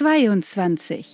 [0.00, 1.04] 22.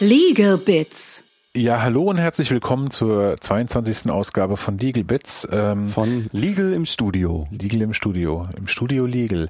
[0.00, 1.22] Legal Bits.
[1.54, 4.10] Ja, hallo und herzlich willkommen zur 22.
[4.10, 5.46] Ausgabe von Legal Bits.
[5.52, 7.46] Ähm, von Legal im Studio.
[7.52, 8.48] Legal im Studio.
[8.56, 9.48] Im Studio Legal.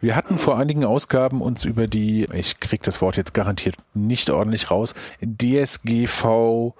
[0.00, 4.30] Wir hatten vor einigen Ausgaben uns über die, ich krieg das Wort jetzt garantiert nicht
[4.30, 6.74] ordentlich raus, DSGVO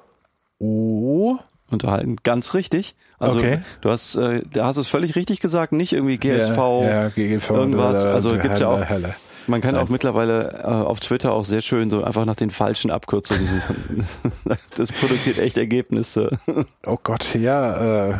[1.70, 2.16] unterhalten.
[2.22, 2.94] Ganz richtig.
[3.18, 3.58] Also okay.
[3.80, 8.04] du hast, äh, da hast es völlig richtig gesagt, nicht irgendwie GSV, ja, ja, irgendwas.
[8.04, 8.84] Also gibt's ja auch.
[8.84, 9.14] Helle.
[9.48, 12.90] Man kann auch mittlerweile äh, auf Twitter auch sehr schön so einfach nach den falschen
[12.90, 14.06] Abkürzungen suchen.
[14.76, 16.38] das produziert echt Ergebnisse.
[16.84, 18.10] Oh Gott, ja.
[18.10, 18.18] Äh,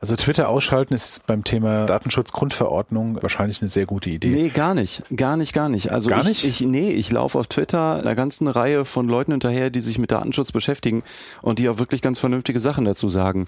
[0.00, 4.28] also Twitter ausschalten ist beim Thema Datenschutzgrundverordnung wahrscheinlich eine sehr gute Idee.
[4.28, 5.02] Nee, gar nicht.
[5.14, 5.90] Gar nicht, gar nicht.
[5.90, 6.44] Also gar ich, nicht?
[6.44, 10.12] ich nee, ich laufe auf Twitter einer ganzen Reihe von Leuten hinterher, die sich mit
[10.12, 11.02] Datenschutz beschäftigen
[11.42, 13.46] und die auch wirklich ganz vernünftige Sachen dazu sagen.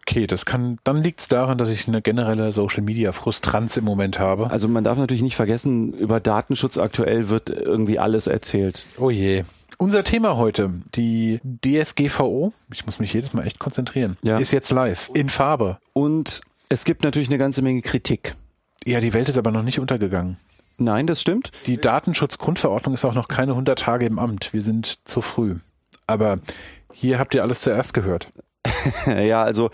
[0.00, 4.18] Okay, das kann dann liegt's daran, dass ich eine generelle Social Media Frustranz im Moment
[4.18, 4.50] habe.
[4.50, 8.86] Also man darf natürlich nicht vergessen, über Datenschutz aktuell wird irgendwie alles erzählt.
[8.98, 9.44] Oh je.
[9.82, 14.38] Unser Thema heute, die DSGVO, ich muss mich jedes Mal echt konzentrieren, ja.
[14.38, 15.78] ist jetzt live, in Farbe.
[15.92, 18.36] Und es gibt natürlich eine ganze Menge Kritik.
[18.84, 20.36] Ja, die Welt ist aber noch nicht untergegangen.
[20.78, 21.50] Nein, das stimmt.
[21.66, 24.52] Die Datenschutzgrundverordnung ist auch noch keine 100 Tage im Amt.
[24.52, 25.56] Wir sind zu früh.
[26.06, 26.38] Aber
[26.92, 28.28] hier habt ihr alles zuerst gehört.
[29.06, 29.72] ja, also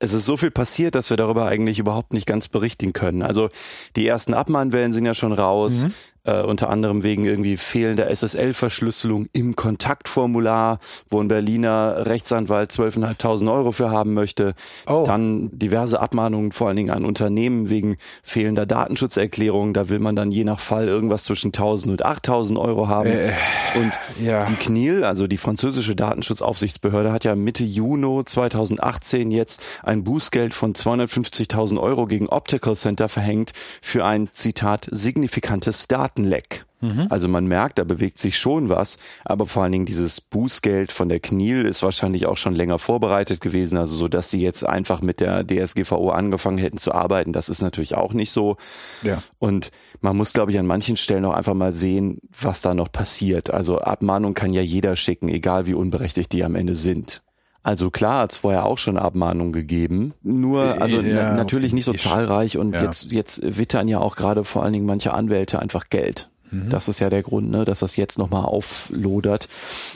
[0.00, 3.22] es ist so viel passiert, dass wir darüber eigentlich überhaupt nicht ganz berichten können.
[3.22, 3.50] Also
[3.96, 5.84] die ersten Abmahnwellen sind ja schon raus.
[5.84, 10.78] Mhm äh, unter anderem wegen irgendwie fehlender SSL-Verschlüsselung im Kontaktformular,
[11.08, 14.54] wo ein Berliner Rechtsanwalt 12.500 Euro für haben möchte.
[14.86, 15.04] Oh.
[15.06, 19.72] Dann diverse Abmahnungen vor allen Dingen an Unternehmen wegen fehlender Datenschutzerklärung.
[19.74, 23.10] Da will man dann je nach Fall irgendwas zwischen 1.000 und 8.000 Euro haben.
[23.10, 23.32] Äh,
[23.76, 24.44] und ja.
[24.44, 30.74] die CNIL, also die französische Datenschutzaufsichtsbehörde, hat ja Mitte Juni 2018 jetzt ein Bußgeld von
[30.74, 36.64] 250.000 Euro gegen Optical Center verhängt für ein, Zitat, signifikantes Daten Datenleck.
[36.82, 37.08] Mhm.
[37.10, 41.10] Also man merkt, da bewegt sich schon was, aber vor allen Dingen dieses Bußgeld von
[41.10, 45.02] der KNIL ist wahrscheinlich auch schon länger vorbereitet gewesen, also so, dass sie jetzt einfach
[45.02, 48.56] mit der DSGVO angefangen hätten zu arbeiten, das ist natürlich auch nicht so.
[49.02, 49.22] Ja.
[49.38, 52.90] Und man muss, glaube ich, an manchen Stellen auch einfach mal sehen, was da noch
[52.90, 53.52] passiert.
[53.52, 57.22] Also Abmahnung kann ja jeder schicken, egal wie unberechtigt die am Ende sind.
[57.62, 61.84] Also klar hat es vorher auch schon Abmahnungen gegeben, nur also ja, na, natürlich nicht
[61.84, 62.82] so ich, zahlreich und ja.
[62.82, 66.30] jetzt jetzt wittern ja auch gerade vor allen Dingen manche Anwälte einfach Geld.
[66.50, 66.70] Mhm.
[66.70, 69.48] Das ist ja der Grund, ne, dass das jetzt nochmal auflodert.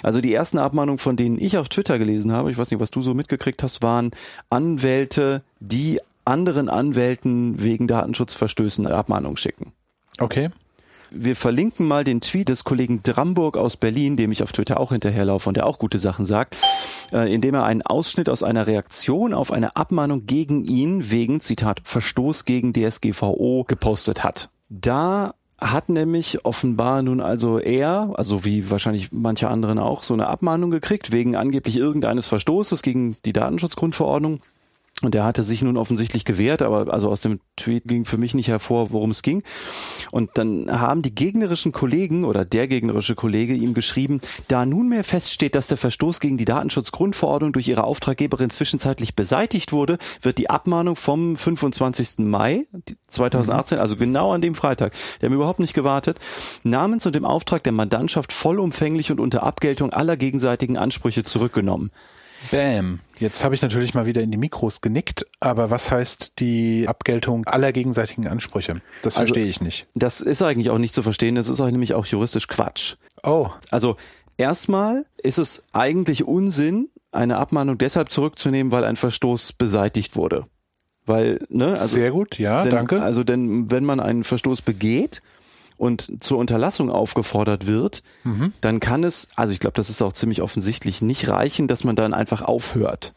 [0.02, 2.91] Also die ersten Abmahnungen, von denen ich auf Twitter gelesen habe, ich weiß nicht, was
[2.91, 4.10] du so mitgekriegt hast, waren
[4.50, 9.72] Anwälte, die anderen Anwälten wegen Datenschutzverstößen Abmahnungen schicken.
[10.19, 10.50] Okay.
[11.16, 14.91] Wir verlinken mal den Tweet des Kollegen Dramburg aus Berlin, dem ich auf Twitter auch
[14.91, 16.56] hinterherlaufe und der auch gute Sachen sagt,
[17.12, 21.82] äh, indem er einen Ausschnitt aus einer Reaktion auf eine Abmahnung gegen ihn wegen, Zitat,
[21.84, 24.50] Verstoß gegen DSGVO gepostet hat.
[24.69, 30.26] Da hat nämlich offenbar nun also er, also wie wahrscheinlich manche anderen auch, so eine
[30.26, 34.41] Abmahnung gekriegt wegen angeblich irgendeines Verstoßes gegen die Datenschutzgrundverordnung.
[35.03, 38.32] Und er hatte sich nun offensichtlich gewehrt, aber also aus dem Tweet ging für mich
[38.32, 39.43] nicht hervor, worum es ging.
[40.12, 45.56] Und dann haben die gegnerischen Kollegen oder der gegnerische Kollege ihm geschrieben, da nunmehr feststeht,
[45.56, 50.94] dass der Verstoß gegen die Datenschutzgrundverordnung durch ihre Auftraggeberin zwischenzeitlich beseitigt wurde, wird die Abmahnung
[50.94, 52.19] vom 25.
[52.19, 52.65] Mai
[53.09, 56.21] 2018, also genau an dem Freitag, der haben überhaupt nicht gewartet,
[56.62, 61.91] namens und im Auftrag der Mandantschaft vollumfänglich und unter Abgeltung aller gegenseitigen Ansprüche zurückgenommen.
[62.50, 63.00] Bam.
[63.19, 67.47] Jetzt habe ich natürlich mal wieder in die Mikros genickt, aber was heißt die Abgeltung
[67.47, 68.75] aller gegenseitigen Ansprüche?
[69.03, 69.87] Das Also, verstehe ich nicht.
[69.94, 72.97] Das ist eigentlich auch nicht zu verstehen, das ist auch nämlich auch juristisch Quatsch.
[73.22, 73.97] Oh, Also
[74.37, 80.47] erstmal ist es eigentlich Unsinn, eine Abmahnung deshalb zurückzunehmen, weil ein Verstoß beseitigt wurde.
[81.06, 83.03] Weil, ne, also, sehr gut, ja, denn, danke.
[83.03, 85.21] Also denn wenn man einen Verstoß begeht
[85.76, 88.52] und zur Unterlassung aufgefordert wird, Mhm.
[88.60, 91.96] dann kann es, also ich glaube, das ist auch ziemlich offensichtlich, nicht reichen, dass man
[91.96, 93.14] dann einfach aufhört.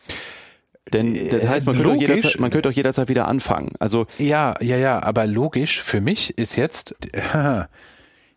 [0.94, 2.08] Denn das heißt, man könnte, auch logisch.
[2.10, 3.72] jederzeit, man könnte auch jederzeit wieder anfangen.
[3.80, 6.96] Also Ja, ja, ja, aber logisch für mich ist jetzt,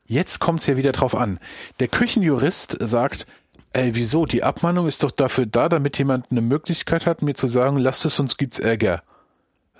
[0.06, 1.38] jetzt kommt's ja wieder drauf an.
[1.78, 3.26] Der Küchenjurist sagt,
[3.72, 4.26] ey, wieso?
[4.26, 8.04] Die Abmahnung ist doch dafür da, damit jemand eine Möglichkeit hat, mir zu sagen, lasst
[8.04, 9.02] es, sonst gibt's Ärger.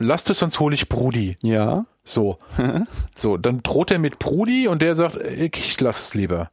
[0.00, 1.37] Lasst es, sonst hole ich Brudi.
[1.43, 2.38] ja, So.
[3.17, 6.50] so, dann droht er mit Brudi und der sagt, ich lass es lieber.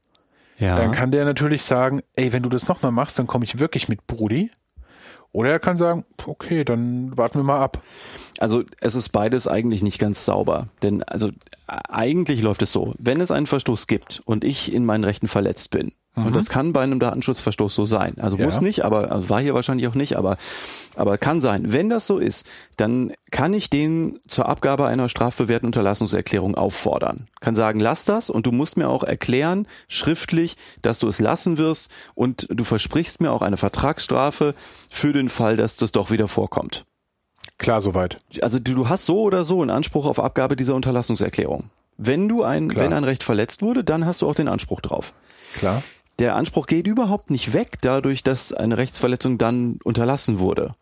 [0.60, 0.78] ja.
[0.78, 3.88] Dann kann der natürlich sagen, ey, wenn du das nochmal machst, dann komme ich wirklich
[3.88, 4.52] mit Brudi.
[5.32, 7.82] Oder er kann sagen, okay, dann warten wir mal ab.
[8.40, 10.68] Also es ist beides eigentlich nicht ganz sauber.
[10.84, 11.30] Denn also
[11.68, 15.70] eigentlich läuft es so, wenn es einen Verstoß gibt und ich in meinen Rechten verletzt
[15.72, 15.92] bin,
[16.26, 18.16] und das kann bei einem Datenschutzverstoß so sein.
[18.20, 18.46] Also Ja.
[18.46, 20.38] muss nicht, aber also war hier wahrscheinlich auch nicht, aber,
[20.96, 21.72] aber kann sein.
[21.72, 27.28] Wenn das so ist, dann kann ich den zur Abgabe einer strafbewährten Unterlassungserklärung auffordern.
[27.40, 31.58] Kann sagen, lass das und du musst mir auch erklären, schriftlich, dass du es lassen
[31.58, 34.56] wirst und du versprichst mir auch eine Vertragsstrafe
[34.90, 36.86] für den Fall, dass das doch wieder vorkommt.
[37.60, 38.20] Klar, soweit.
[38.42, 41.70] Also du, du hast so oder so einen Anspruch auf Abgabe dieser Unterlassungserklärung.
[41.98, 42.86] Wenn du ein, Klar.
[42.86, 45.14] wenn ein Recht verletzt wurde, dann hast du auch den Anspruch drauf.
[45.56, 45.82] Klar.
[46.20, 50.74] Der Anspruch geht überhaupt nicht weg, dadurch, dass eine Rechtsverletzung dann unterlassen wurde.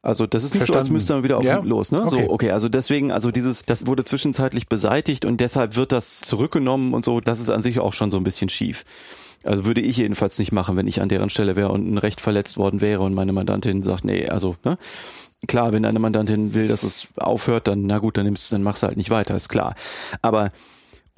[0.00, 0.92] Also das ist nicht so, als Verstanden.
[0.92, 2.02] müsste man wieder auf Ja, los, ne?
[2.02, 2.10] okay.
[2.10, 6.94] So, okay, also deswegen, also dieses, das wurde zwischenzeitlich beseitigt und deshalb wird das zurückgenommen
[6.94, 8.84] und so, das ist an sich auch schon so ein bisschen schief.
[9.44, 12.20] Also würde ich jedenfalls nicht machen, wenn ich an deren Stelle wäre und ein Recht
[12.20, 14.78] verletzt worden wäre und meine Mandantin sagt, nee, also, ne?
[15.46, 18.82] Klar, wenn eine Mandantin will, dass es aufhört, dann, na gut, dann nimmst, dann machst
[18.82, 19.76] du halt nicht weiter, ist klar.
[20.20, 20.50] Aber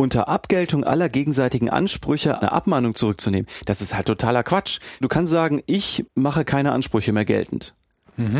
[0.00, 4.80] unter Abgeltung aller gegenseitigen Ansprüche eine Abmahnung zurückzunehmen, das ist halt totaler Quatsch.
[5.00, 7.74] Du kannst sagen, ich mache keine Ansprüche mehr geltend.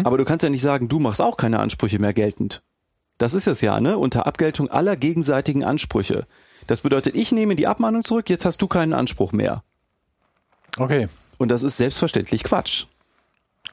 [0.04, 2.62] Aber du kannst ja nicht sagen, du machst auch keine Ansprüche mehr geltend.
[3.18, 3.98] Das ist es ja, ne?
[3.98, 6.26] Unter Abgeltung aller gegenseitigen Ansprüche.
[6.66, 9.62] Das bedeutet, ich nehme die Abmahnung zurück, jetzt hast du keinen Anspruch mehr.
[10.78, 11.06] Okay.
[11.38, 12.86] Und das ist selbstverständlich Quatsch.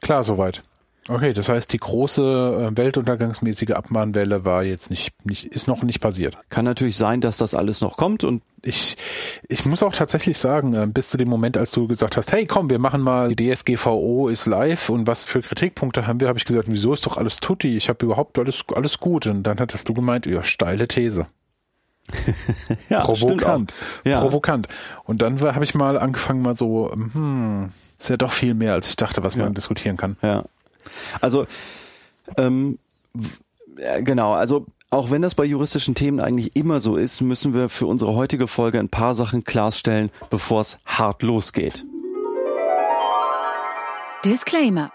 [0.00, 0.62] Klar, soweit.
[1.08, 6.00] Okay, das heißt, die große äh, weltuntergangsmäßige Abmahnwelle war jetzt nicht, nicht, ist noch nicht
[6.00, 6.36] passiert.
[6.50, 8.96] Kann natürlich sein, dass das alles noch kommt und Ich,
[9.48, 12.44] ich muss auch tatsächlich sagen, äh, bis zu dem Moment, als du gesagt hast, hey
[12.44, 16.38] komm, wir machen mal, die DSGVO ist live und was für Kritikpunkte haben wir, habe
[16.38, 19.26] ich gesagt, wieso ist doch alles tutti, ich habe überhaupt alles, alles gut.
[19.26, 21.26] Und dann hattest du gemeint, ja, steile These.
[22.88, 23.72] ja, Provokant.
[24.04, 24.20] Ja.
[24.20, 24.68] Provokant.
[25.04, 28.88] Und dann habe ich mal angefangen, mal so, hm, ist ja doch viel mehr, als
[28.88, 30.16] ich dachte, was man diskutieren kann.
[30.22, 30.44] Ja.
[31.20, 31.46] Also,
[32.36, 32.78] ähm,
[33.76, 37.68] äh, genau, also auch wenn das bei juristischen Themen eigentlich immer so ist, müssen wir
[37.68, 41.84] für unsere heutige Folge ein paar Sachen klarstellen, bevor es hart losgeht.
[44.24, 44.90] Disclaimer.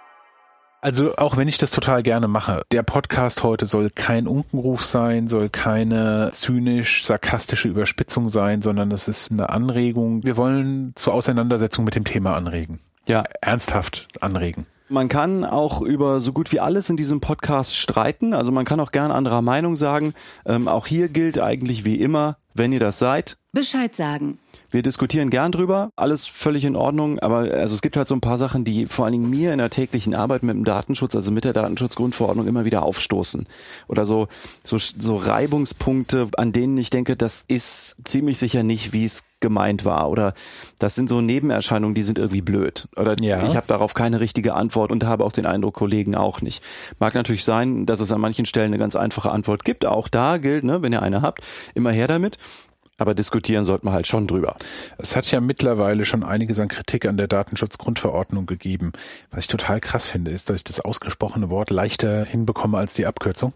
[0.82, 5.30] Also auch wenn ich das total gerne mache, der Podcast heute soll kein Unkenruf sein,
[5.30, 10.26] soll keine zynisch sarkastische Überspitzung sein, sondern es ist eine Anregung.
[10.26, 12.80] Wir wollen zur Auseinandersetzung mit dem Thema anregen.
[13.06, 13.24] Ja.
[13.42, 14.66] Ernsthaft anregen.
[14.90, 18.34] Man kann auch über so gut wie alles in diesem Podcast streiten.
[18.34, 20.14] Also man kann auch gern anderer Meinung sagen.
[20.46, 24.40] Ähm, auch hier gilt eigentlich wie immer, wenn ihr das seid, Bescheid sagen.
[24.72, 28.22] Wir diskutieren gern drüber, alles völlig in Ordnung, aber also es gibt halt so ein
[28.22, 31.32] paar Sachen, die vor allen Dingen mir in der täglichen Arbeit mit dem Datenschutz, also
[31.32, 33.46] mit der Datenschutzgrundverordnung immer wieder aufstoßen.
[33.88, 34.28] Oder so,
[34.64, 39.86] so, so Reibungspunkte, an denen ich denke, das ist ziemlich sicher nicht, wie es gemeint
[39.86, 40.10] war.
[40.10, 40.34] Oder
[40.80, 42.88] das sind so Nebenerscheinungen, die sind irgendwie blöd.
[42.98, 43.45] Oder Ja.
[43.45, 46.63] ich habe darauf keine richtige Antwort und habe auch den Eindruck, Kollegen auch nicht.
[46.98, 49.86] Mag natürlich sein, dass es an manchen Stellen eine ganz einfache Antwort gibt.
[49.86, 51.42] Auch da gilt, ne, wenn ihr eine habt,
[51.75, 52.40] immer her damit.
[53.00, 54.56] Aber diskutieren sollte man halt schon drüber.
[55.00, 58.94] Es hat ja mittlerweile schon einiges an Kritik an der Datenschutzgrundverordnung gegeben.
[59.31, 63.06] Was ich total krass finde, ist, dass ich das ausgesprochene Wort leichter hinbekomme als die
[63.06, 63.51] Abkürzung.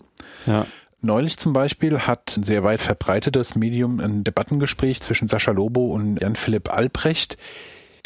[0.47, 0.65] Ja.
[1.01, 6.19] Neulich zum Beispiel hat ein sehr weit verbreitetes Medium ein Debattengespräch zwischen Sascha Lobo und
[6.19, 7.37] Jan-Philipp Albrecht.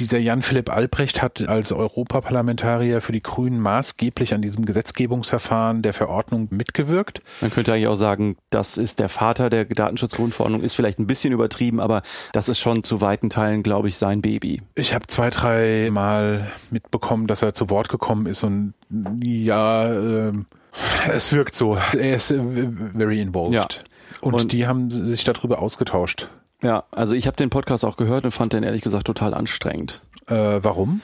[0.02, 6.48] Dieser Jan-Philipp Albrecht hat als Europaparlamentarier für die Grünen maßgeblich an diesem Gesetzgebungsverfahren der Verordnung
[6.50, 7.22] mitgewirkt.
[7.40, 11.34] Man könnte eigentlich auch sagen, das ist der Vater der Datenschutzgrundverordnung, ist vielleicht ein bisschen
[11.34, 12.02] übertrieben, aber
[12.34, 14.62] das ist schon zu weiten Teilen, glaube ich, sein Baby.
[14.76, 18.74] Ich habe zwei, drei Mal mitbekommen, dass er zu Wort gekommen ist und
[19.22, 20.48] ja, ähm,
[21.12, 21.76] es wirkt so.
[21.94, 22.40] Er ist äh,
[22.96, 23.54] very involved.
[23.54, 23.68] Ja.
[24.22, 26.30] Und, Und- die haben sich darüber ausgetauscht.
[26.64, 30.04] Ja, also ich habe den Podcast auch gehört und fand den ehrlich gesagt total anstrengend.
[30.28, 31.02] Äh, warum?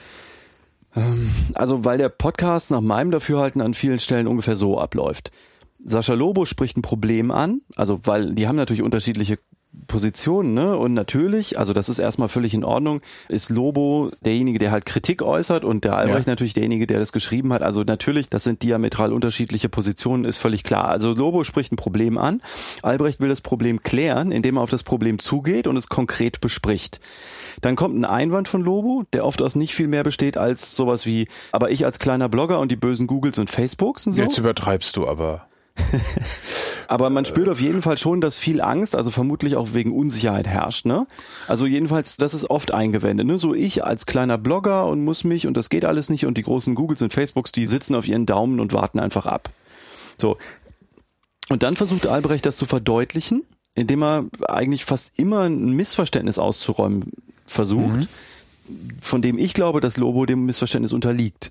[1.54, 5.30] Also weil der Podcast nach meinem Dafürhalten an vielen Stellen ungefähr so abläuft.
[5.84, 9.38] Sascha Lobo spricht ein Problem an, also weil die haben natürlich unterschiedliche
[9.88, 10.76] Positionen, ne?
[10.76, 15.22] Und natürlich, also das ist erstmal völlig in Ordnung, ist Lobo derjenige, der halt Kritik
[15.22, 16.32] äußert und der Albrecht Ja.
[16.32, 17.62] natürlich derjenige, der das geschrieben hat.
[17.62, 20.88] Also natürlich, das sind diametral unterschiedliche Positionen, ist völlig klar.
[20.88, 22.40] Also Lobo spricht ein Problem an,
[22.82, 27.00] Albrecht will das Problem klären, indem er auf das Problem zugeht und es konkret bespricht.
[27.62, 31.06] Dann kommt ein Einwand von Lobo, der oft aus nicht viel mehr besteht als sowas
[31.06, 34.22] wie, aber ich als kleiner Blogger und die bösen Googles und Facebooks und so.
[34.22, 35.47] Jetzt übertreibst du aber.
[36.88, 40.46] Aber man spürt auf jeden Fall schon, dass viel Angst, also vermutlich auch wegen Unsicherheit
[40.46, 41.06] herrscht, ne?
[41.46, 43.38] Also jedenfalls, das ist oft eingewendet, ne?
[43.38, 46.42] So ich als kleiner Blogger und muss mich und das geht alles nicht und die
[46.42, 49.50] großen Googles und Facebooks, die sitzen auf ihren Daumen und warten einfach ab.
[50.16, 50.38] So.
[51.48, 53.42] Und dann versucht Albrecht das zu verdeutlichen,
[53.74, 57.12] indem er eigentlich fast immer ein Missverständnis auszuräumen
[57.46, 58.08] versucht,
[59.00, 61.50] von dem ich glaube, dass Lobo dem Missverständnis unterliegt.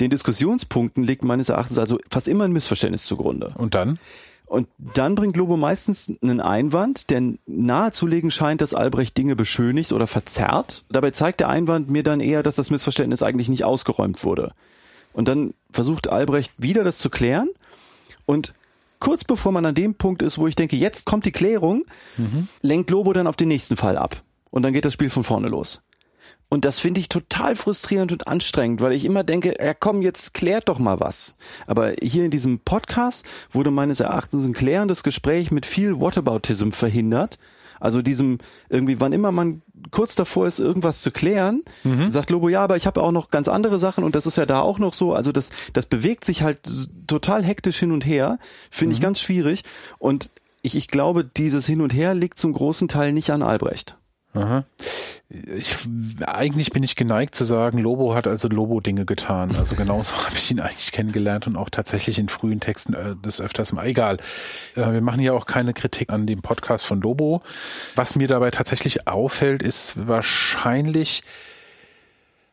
[0.00, 3.52] Den Diskussionspunkten liegt meines Erachtens also fast immer ein Missverständnis zugrunde.
[3.56, 3.98] Und dann?
[4.46, 10.06] Und dann bringt Lobo meistens einen Einwand, der nahezulegen scheint, dass Albrecht Dinge beschönigt oder
[10.06, 10.84] verzerrt.
[10.88, 14.52] Dabei zeigt der Einwand mir dann eher, dass das Missverständnis eigentlich nicht ausgeräumt wurde.
[15.12, 17.50] Und dann versucht Albrecht wieder das zu klären.
[18.24, 18.54] Und
[19.00, 21.84] kurz bevor man an dem Punkt ist, wo ich denke, jetzt kommt die Klärung,
[22.16, 22.48] mhm.
[22.62, 24.22] lenkt Lobo dann auf den nächsten Fall ab.
[24.50, 25.82] Und dann geht das Spiel von vorne los.
[26.50, 30.32] Und das finde ich total frustrierend und anstrengend, weil ich immer denke, ja komm, jetzt
[30.32, 31.36] klärt doch mal was.
[31.66, 37.38] Aber hier in diesem Podcast wurde meines Erachtens ein klärendes Gespräch mit viel Whataboutism verhindert.
[37.80, 38.38] Also diesem
[38.70, 42.10] irgendwie, wann immer man kurz davor ist, irgendwas zu klären, mhm.
[42.10, 44.46] sagt Lobo, ja, aber ich habe auch noch ganz andere Sachen und das ist ja
[44.46, 45.12] da auch noch so.
[45.12, 46.60] Also das, das bewegt sich halt
[47.06, 48.38] total hektisch hin und her,
[48.70, 48.96] finde mhm.
[48.96, 49.62] ich ganz schwierig.
[49.98, 50.30] Und
[50.62, 53.96] ich, ich glaube, dieses Hin und Her liegt zum großen Teil nicht an Albrecht.
[54.38, 54.64] Aha.
[55.30, 55.76] Ich,
[56.26, 59.54] eigentlich bin ich geneigt zu sagen, Lobo hat also Lobo-Dinge getan.
[59.58, 63.40] Also genauso habe ich ihn eigentlich kennengelernt und auch tatsächlich in frühen Texten äh, des
[63.40, 63.86] öfters mal.
[63.86, 64.16] Egal.
[64.74, 67.40] Äh, wir machen ja auch keine Kritik an dem Podcast von Lobo.
[67.94, 71.22] Was mir dabei tatsächlich auffällt, ist wahrscheinlich,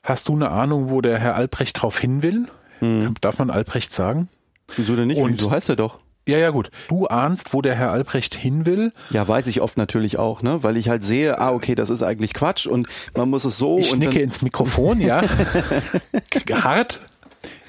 [0.04, 2.48] hast du eine Ahnung, wo der Herr Albrecht drauf hin will?
[2.82, 3.14] Mhm.
[3.22, 4.28] Darf man Albrecht sagen?
[4.76, 5.22] Wieso denn nicht?
[5.22, 6.00] Und so heißt er doch.
[6.28, 6.72] Ja, ja, gut.
[6.88, 8.92] Du ahnst, wo der Herr Albrecht hin will.
[9.12, 10.64] Ja, weiß ich oft natürlich auch, ne?
[10.64, 13.78] Weil ich halt sehe, ah, okay, das ist eigentlich Quatsch und man muss es so.
[13.78, 15.22] Ich und nicke ins Mikrofon, ja.
[16.52, 17.00] Hart.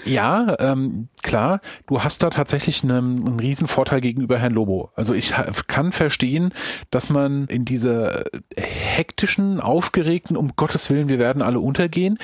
[0.06, 4.90] Ja, ähm, klar, du hast da tatsächlich einen, einen riesen Vorteil gegenüber Herrn Lobo.
[4.94, 5.34] Also ich
[5.66, 6.50] kann verstehen,
[6.90, 8.25] dass man in dieser
[8.56, 12.18] hektischen, aufgeregten, um Gottes Willen, wir werden alle untergehen,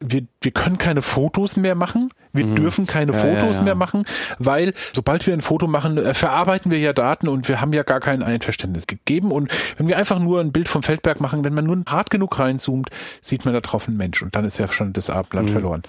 [0.00, 2.56] wir, wir können keine Fotos mehr machen, wir mhm.
[2.56, 3.62] dürfen keine ja, Fotos ja, ja.
[3.62, 4.04] mehr machen,
[4.38, 7.82] weil sobald wir ein Foto machen, äh, verarbeiten wir ja Daten und wir haben ja
[7.82, 9.32] gar kein Einverständnis gegeben.
[9.32, 12.38] Und wenn wir einfach nur ein Bild vom Feldberg machen, wenn man nur hart genug
[12.38, 15.48] reinzoomt, sieht man da drauf einen Mensch und dann ist ja schon das Blatt mhm.
[15.48, 15.82] verloren.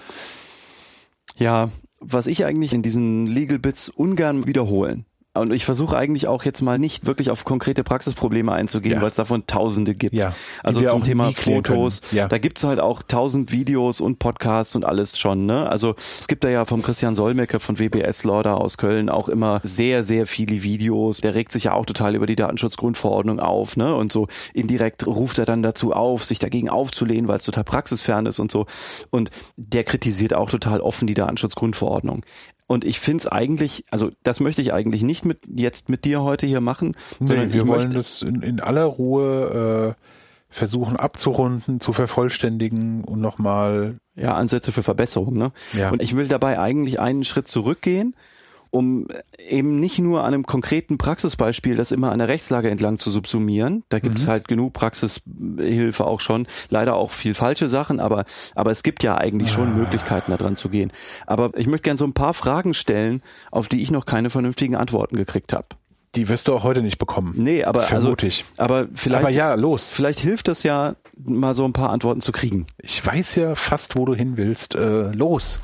[1.36, 1.70] Ja,
[2.00, 5.04] was ich eigentlich in diesen Legal Bits ungern wiederholen.
[5.32, 9.00] Und ich versuche eigentlich auch jetzt mal nicht wirklich auf konkrete Praxisprobleme einzugehen, ja.
[9.00, 10.12] weil es davon Tausende gibt.
[10.12, 10.32] Ja,
[10.64, 12.26] also zum Thema Fotos, ja.
[12.26, 15.46] da gibt's halt auch tausend Videos und Podcasts und alles schon.
[15.46, 15.70] Ne?
[15.70, 19.28] Also es gibt da ja vom Christian Solmecke von WBS Law da aus Köln auch
[19.28, 21.20] immer sehr, sehr viele Videos.
[21.20, 23.76] Der regt sich ja auch total über die Datenschutzgrundverordnung auf.
[23.76, 23.94] Ne?
[23.94, 28.26] Und so indirekt ruft er dann dazu auf, sich dagegen aufzulehnen, weil es total praxisfern
[28.26, 28.66] ist und so.
[29.10, 32.24] Und der kritisiert auch total offen die Datenschutzgrundverordnung.
[32.70, 36.22] Und ich finde es eigentlich, also das möchte ich eigentlich nicht mit jetzt mit dir
[36.22, 41.80] heute hier machen, nee, sondern wir wollen das in, in aller Ruhe äh, versuchen abzurunden,
[41.80, 45.36] zu vervollständigen und nochmal ja Ansätze für Verbesserung.
[45.36, 45.50] Ne?
[45.72, 45.90] Ja.
[45.90, 48.14] Und ich will dabei eigentlich einen Schritt zurückgehen
[48.70, 49.06] um
[49.48, 53.82] eben nicht nur an einem konkreten Praxisbeispiel das immer an der Rechtslage entlang zu subsumieren.
[53.88, 54.30] Da gibt's mhm.
[54.30, 56.46] halt genug Praxishilfe auch schon.
[56.68, 58.24] Leider auch viel falsche Sachen, aber,
[58.54, 59.76] aber es gibt ja eigentlich schon ah.
[59.76, 60.92] Möglichkeiten, da dran zu gehen.
[61.26, 64.76] Aber ich möchte gerne so ein paar Fragen stellen, auf die ich noch keine vernünftigen
[64.76, 65.66] Antworten gekriegt habe.
[66.16, 67.34] Die wirst du auch heute nicht bekommen.
[67.36, 68.44] Nee, aber vermutlich.
[68.56, 69.22] Also, aber vielleicht.
[69.22, 69.92] Aber ja, los.
[69.92, 72.66] Vielleicht hilft das ja, mal so ein paar Antworten zu kriegen.
[72.78, 74.74] Ich weiß ja fast, wo du hin willst.
[74.74, 75.60] Äh, los.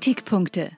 [0.00, 0.70] Kritikpunkte.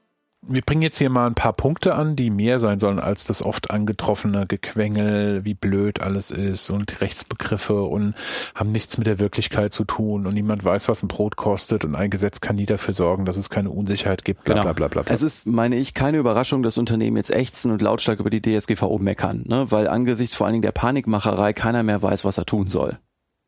[0.45, 3.45] Wir bringen jetzt hier mal ein paar Punkte an, die mehr sein sollen als das
[3.45, 8.17] oft angetroffene Gequengel, wie blöd alles ist und Rechtsbegriffe und
[8.57, 11.95] haben nichts mit der Wirklichkeit zu tun und niemand weiß, was ein Brot kostet und
[11.95, 14.65] ein Gesetz kann nie dafür sorgen, dass es keine Unsicherheit gibt, bla, genau.
[14.65, 15.15] bla, bla, bla, bla.
[15.15, 18.99] Es ist, meine ich, keine Überraschung, dass Unternehmen jetzt ächzen und lautstark über die DSGVO
[18.99, 19.71] meckern, ne?
[19.71, 22.99] weil angesichts vor allen Dingen der Panikmacherei keiner mehr weiß, was er tun soll.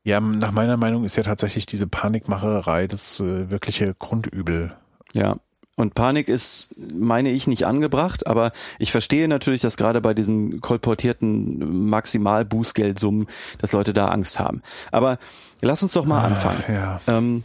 [0.04, 4.69] Ja, nach meiner Meinung ist ja tatsächlich diese Panikmacherei das äh, wirkliche Grundübel.
[5.12, 5.37] Ja,
[5.76, 10.61] und Panik ist, meine ich, nicht angebracht, aber ich verstehe natürlich, dass gerade bei diesen
[10.61, 13.26] kolportierten Maximal-Bußgeldsummen,
[13.59, 14.62] dass Leute da Angst haben.
[14.93, 15.19] Aber
[15.61, 16.62] lass uns doch mal ah, anfangen.
[16.69, 17.00] Ja.
[17.09, 17.43] Ähm,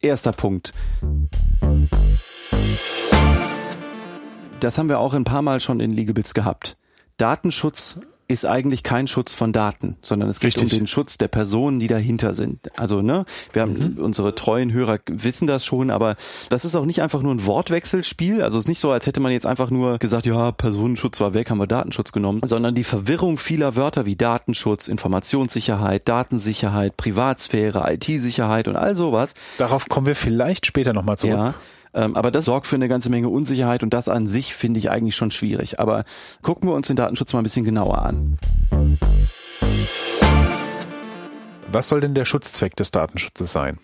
[0.00, 0.72] erster Punkt.
[4.58, 6.76] Das haben wir auch ein paar Mal schon in Legalbits gehabt.
[7.16, 10.62] Datenschutz ist eigentlich kein Schutz von Daten, sondern es geht Richtig.
[10.62, 12.78] um den Schutz der Personen, die dahinter sind.
[12.78, 14.04] Also, ne, wir haben mhm.
[14.04, 16.16] unsere treuen Hörer wissen das schon, aber
[16.50, 18.42] das ist auch nicht einfach nur ein Wortwechselspiel.
[18.42, 21.32] Also es ist nicht so, als hätte man jetzt einfach nur gesagt, ja, Personenschutz war
[21.32, 27.90] weg, haben wir Datenschutz genommen, sondern die Verwirrung vieler Wörter wie Datenschutz, Informationssicherheit, Datensicherheit, Privatsphäre,
[27.90, 29.34] IT-Sicherheit und all sowas.
[29.56, 31.36] Darauf kommen wir vielleicht später nochmal zurück.
[31.36, 31.54] Ja,
[31.94, 34.90] ähm, aber das sorgt für eine ganze Menge Unsicherheit und das an sich finde ich
[34.90, 35.80] eigentlich schon schwierig.
[35.80, 36.04] Aber
[36.42, 38.38] gucken wir uns den Datenschutz mal ein bisschen genauer an.
[41.70, 43.78] Was soll denn der Schutzzweck des Datenschutzes sein?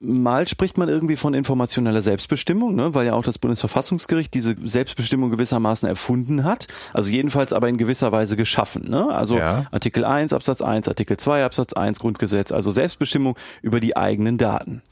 [0.00, 5.30] mal spricht man irgendwie von informationeller Selbstbestimmung, ne, weil ja auch das Bundesverfassungsgericht diese Selbstbestimmung
[5.30, 8.88] gewissermaßen erfunden hat, also jedenfalls aber in gewisser Weise geschaffen.
[8.88, 9.08] Ne?
[9.10, 9.66] Also ja.
[9.70, 14.82] Artikel 1 Absatz 1, Artikel 2 Absatz 1 Grundgesetz, also Selbstbestimmung über die eigenen Daten.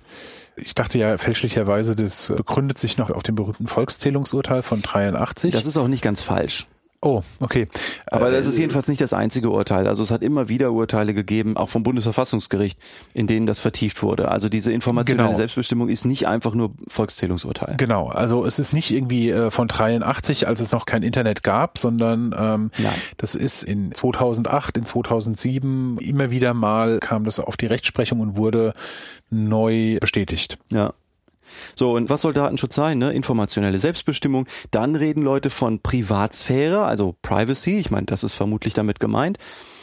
[0.56, 5.52] Ich dachte ja fälschlicherweise, das begründet sich noch auf dem berühmten Volkszählungsurteil von 83.
[5.52, 6.66] Das ist auch nicht ganz falsch.
[7.02, 7.66] Oh, okay.
[8.10, 9.86] Aber das ist äh, jedenfalls nicht das einzige Urteil.
[9.86, 12.78] Also es hat immer wieder Urteile gegeben, auch vom Bundesverfassungsgericht,
[13.14, 14.28] in denen das vertieft wurde.
[14.28, 15.36] Also diese informationelle genau.
[15.36, 17.76] Selbstbestimmung ist nicht einfach nur Volkszählungsurteil.
[17.76, 18.08] Genau.
[18.08, 22.34] Also es ist nicht irgendwie äh, von 83, als es noch kein Internet gab, sondern
[22.36, 22.70] ähm,
[23.18, 28.36] das ist in 2008, in 2007 immer wieder mal kam das auf die Rechtsprechung und
[28.36, 28.72] wurde
[29.30, 30.59] neu bestätigt.
[30.71, 30.95] Ja.
[31.75, 32.99] So, und was soll Datenschutz sein?
[32.99, 33.12] Ne?
[33.12, 34.47] Informationelle Selbstbestimmung.
[34.71, 37.78] Dann reden Leute von Privatsphäre, also Privacy.
[37.78, 39.38] Ich meine, das ist vermutlich damit gemeint.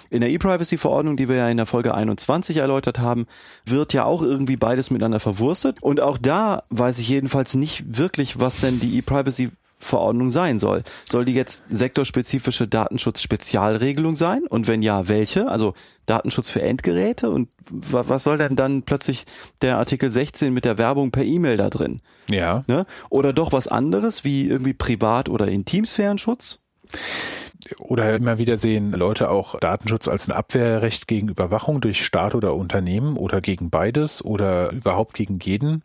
[0.10, 3.26] In der E-Privacy-Verordnung, die wir ja in der Folge 21 erläutert haben,
[3.66, 5.82] wird ja auch irgendwie beides miteinander verwurstet.
[5.82, 9.50] Und auch da weiß ich jedenfalls nicht wirklich, was denn die E-Privacy
[9.84, 10.84] Verordnung sein soll.
[11.10, 14.44] Soll die jetzt sektorspezifische Datenschutz-Spezialregelung sein?
[14.48, 15.48] Und wenn ja, welche?
[15.48, 15.74] Also
[16.06, 17.30] Datenschutz für Endgeräte?
[17.30, 19.25] Und was soll denn dann plötzlich
[19.62, 22.02] der Artikel 16 mit der Werbung per E-Mail da drin?
[22.28, 22.63] Ja.
[22.68, 22.86] Ne?
[23.10, 26.60] Oder doch was anderes wie irgendwie Privat- oder Intimsphärenschutz?
[27.79, 32.55] Oder immer wieder sehen Leute auch Datenschutz als ein Abwehrrecht gegen Überwachung durch Staat oder
[32.55, 35.84] Unternehmen oder gegen beides oder überhaupt gegen jeden.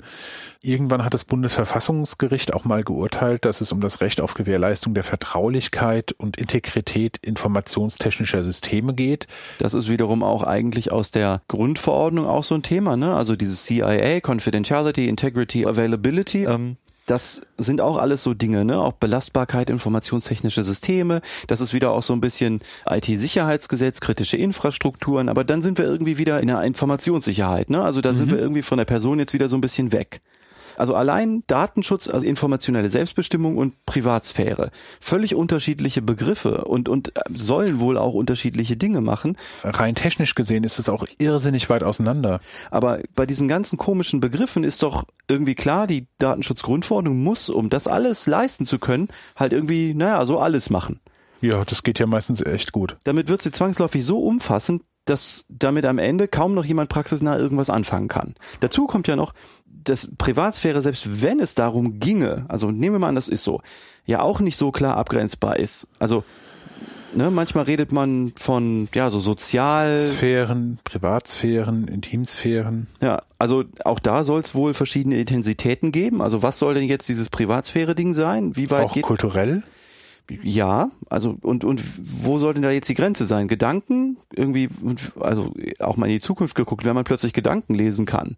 [0.60, 5.04] Irgendwann hat das Bundesverfassungsgericht auch mal geurteilt, dass es um das Recht auf Gewährleistung der
[5.04, 9.28] Vertraulichkeit und Integrität informationstechnischer Systeme geht.
[9.58, 13.14] Das ist wiederum auch eigentlich aus der Grundverordnung auch so ein Thema, ne?
[13.14, 16.44] Also dieses CIA, Confidentiality, Integrity, Availability.
[16.44, 16.76] Ähm
[17.10, 18.78] das sind auch alles so Dinge, ne?
[18.78, 21.22] Auch Belastbarkeit, informationstechnische Systeme.
[21.46, 25.28] Das ist wieder auch so ein bisschen IT-Sicherheitsgesetz, kritische Infrastrukturen.
[25.28, 27.82] Aber dann sind wir irgendwie wieder in der Informationssicherheit, ne?
[27.82, 28.16] Also da mhm.
[28.16, 30.20] sind wir irgendwie von der Person jetzt wieder so ein bisschen weg.
[30.78, 34.70] Also allein Datenschutz, also informationelle Selbstbestimmung und Privatsphäre.
[35.00, 39.36] Völlig unterschiedliche Begriffe und, und äh, sollen wohl auch unterschiedliche Dinge machen.
[39.64, 42.38] Rein technisch gesehen ist es auch irrsinnig weit auseinander.
[42.70, 47.88] Aber bei diesen ganzen komischen Begriffen ist doch irgendwie klar, die Datenschutzgrundverordnung muss, um das
[47.88, 51.00] alles leisten zu können, halt irgendwie, naja, so alles machen.
[51.40, 52.96] Ja, das geht ja meistens echt gut.
[53.04, 57.70] Damit wird sie zwangsläufig so umfassend, dass damit am Ende kaum noch jemand praxisnah irgendwas
[57.70, 58.34] anfangen kann.
[58.60, 59.32] Dazu kommt ja noch,
[59.84, 63.62] dass Privatsphäre, selbst wenn es darum ginge, also nehmen wir mal an, das ist so,
[64.06, 65.88] ja auch nicht so klar abgrenzbar ist.
[65.98, 66.24] Also
[67.14, 72.86] Ne, manchmal redet man von ja so sozial Sphären, Privatsphären, Intimsphären.
[73.00, 76.20] Ja, also auch da soll es wohl verschiedene Intensitäten geben.
[76.20, 78.56] Also was soll denn jetzt dieses Privatsphäre-Ding sein?
[78.56, 79.62] Wie weit auch geht kulturell?
[80.42, 81.82] Ja, also und und
[82.22, 83.48] wo soll denn da jetzt die Grenze sein?
[83.48, 84.68] Gedanken irgendwie,
[85.18, 88.36] also auch mal in die Zukunft geguckt, wenn man plötzlich Gedanken lesen kann.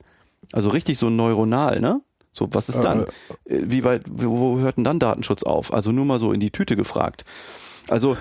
[0.52, 2.00] Also richtig so neuronal, ne?
[2.32, 3.06] So, was ist dann?
[3.44, 5.72] Äh, äh wie weit, wo hört denn dann Datenschutz auf?
[5.72, 7.24] Also nur mal so in die Tüte gefragt.
[7.88, 8.16] Also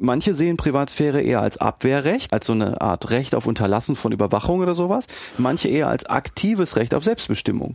[0.00, 4.60] Manche sehen Privatsphäre eher als Abwehrrecht, als so eine Art Recht auf Unterlassen von Überwachung
[4.60, 5.08] oder sowas.
[5.38, 7.74] Manche eher als aktives Recht auf Selbstbestimmung.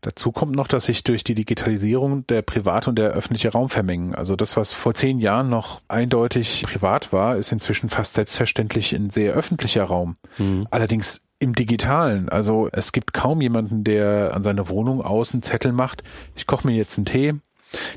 [0.00, 4.14] Dazu kommt noch, dass sich durch die Digitalisierung der private und der öffentliche Raum vermengen.
[4.14, 9.10] Also das, was vor zehn Jahren noch eindeutig privat war, ist inzwischen fast selbstverständlich ein
[9.10, 10.14] sehr öffentlicher Raum.
[10.38, 10.68] Mhm.
[10.70, 12.28] Allerdings im Digitalen.
[12.28, 16.02] Also es gibt kaum jemanden, der an seine Wohnung außen Zettel macht.
[16.36, 17.34] Ich koche mir jetzt einen Tee.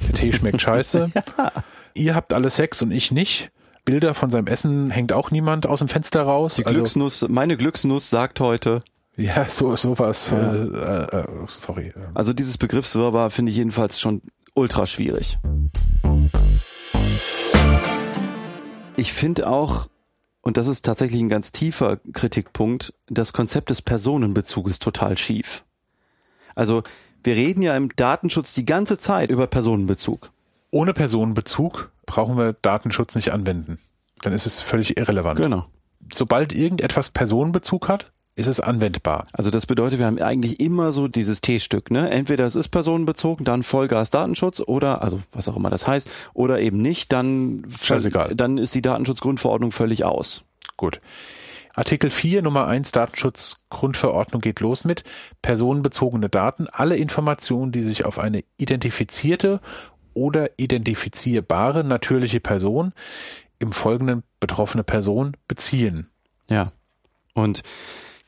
[0.07, 1.11] Der Tee schmeckt scheiße.
[1.13, 1.51] ja.
[1.93, 3.51] Ihr habt alle Sex und ich nicht.
[3.83, 6.55] Bilder von seinem Essen hängt auch niemand aus dem Fenster raus.
[6.55, 8.81] Die also, Glücksnuss, meine Glücksnuss sagt heute.
[9.17, 10.31] Ja, so sowas.
[10.31, 10.53] Ja.
[10.53, 11.93] Äh, äh, sorry.
[12.13, 14.21] Also dieses Begriffswirrwarr finde ich jedenfalls schon
[14.55, 15.37] ultra schwierig.
[18.95, 19.87] Ich finde auch,
[20.41, 25.65] und das ist tatsächlich ein ganz tiefer Kritikpunkt, das Konzept des Personenbezuges total schief.
[26.55, 26.81] Also
[27.23, 30.31] wir reden ja im Datenschutz die ganze Zeit über Personenbezug.
[30.71, 33.77] Ohne Personenbezug brauchen wir Datenschutz nicht anwenden.
[34.21, 35.37] Dann ist es völlig irrelevant.
[35.37, 35.65] Genau.
[36.11, 39.25] Sobald irgendetwas Personenbezug hat, ist es anwendbar.
[39.33, 42.09] Also das bedeutet, wir haben eigentlich immer so dieses T-Stück, ne?
[42.09, 46.59] Entweder es ist personenbezogen, dann Vollgas Datenschutz oder, also was auch immer das heißt, oder
[46.59, 48.35] eben nicht, dann, Scheißegal.
[48.35, 50.43] dann ist die Datenschutzgrundverordnung völlig aus.
[50.77, 51.01] Gut.
[51.75, 55.03] Artikel 4 Nummer 1 Datenschutzgrundverordnung geht los mit
[55.41, 59.61] personenbezogene Daten, alle Informationen, die sich auf eine identifizierte
[60.13, 62.93] oder identifizierbare natürliche Person
[63.59, 66.09] im Folgenden betroffene Person beziehen.
[66.49, 66.71] Ja.
[67.33, 67.63] Und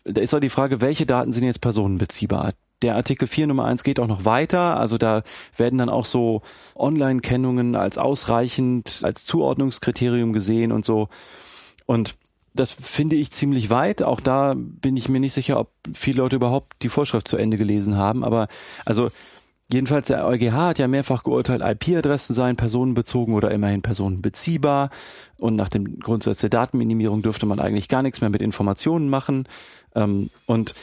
[0.05, 2.51] da ist auch die Frage, welche Daten sind jetzt personenbeziehbar?
[2.81, 4.77] Der Artikel 4 Nummer 1 geht auch noch weiter.
[4.77, 5.23] Also da
[5.55, 6.41] werden dann auch so
[6.75, 11.07] Online-Kennungen als ausreichend, als Zuordnungskriterium gesehen und so.
[11.85, 12.15] Und
[12.53, 14.03] das finde ich ziemlich weit.
[14.03, 17.57] Auch da bin ich mir nicht sicher, ob viele Leute überhaupt die Vorschrift zu Ende
[17.57, 18.23] gelesen haben.
[18.23, 18.47] Aber
[18.85, 19.11] also
[19.73, 24.89] jedenfalls der EuGH hat ja mehrfach geurteilt, IP-Adressen seien personenbezogen oder immerhin personenbeziehbar.
[25.37, 29.47] Und nach dem Grundsatz der Datenminimierung dürfte man eigentlich gar nichts mehr mit Informationen machen.
[29.95, 30.73] Ähm, und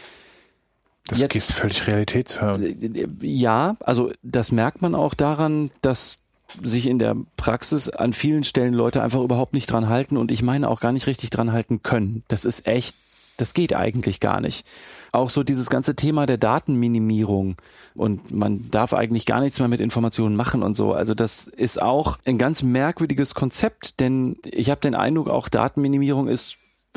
[1.06, 2.62] das Jetzt, ist völlig realitätsfern.
[2.62, 6.20] Äh, ja, also das merkt man auch daran, dass
[6.62, 10.42] sich in der Praxis an vielen Stellen Leute einfach überhaupt nicht dran halten und ich
[10.42, 12.24] meine auch gar nicht richtig dran halten können.
[12.26, 12.96] Das ist echt,
[13.40, 14.66] das geht eigentlich gar nicht.
[15.12, 17.56] Auch so dieses ganze Thema der Datenminimierung
[17.94, 20.92] und man darf eigentlich gar nichts mehr mit Informationen machen und so.
[20.92, 26.28] Also das ist auch ein ganz merkwürdiges Konzept, denn ich habe den Eindruck, auch Datenminimierung
[26.28, 26.56] ist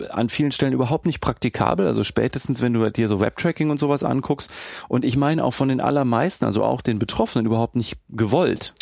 [0.10, 1.88] an vielen Stellen überhaupt nicht praktikabel.
[1.88, 4.50] Also spätestens, wenn du dir so Webtracking und sowas anguckst.
[4.88, 8.74] Und ich meine auch von den allermeisten, also auch den Betroffenen überhaupt nicht gewollt.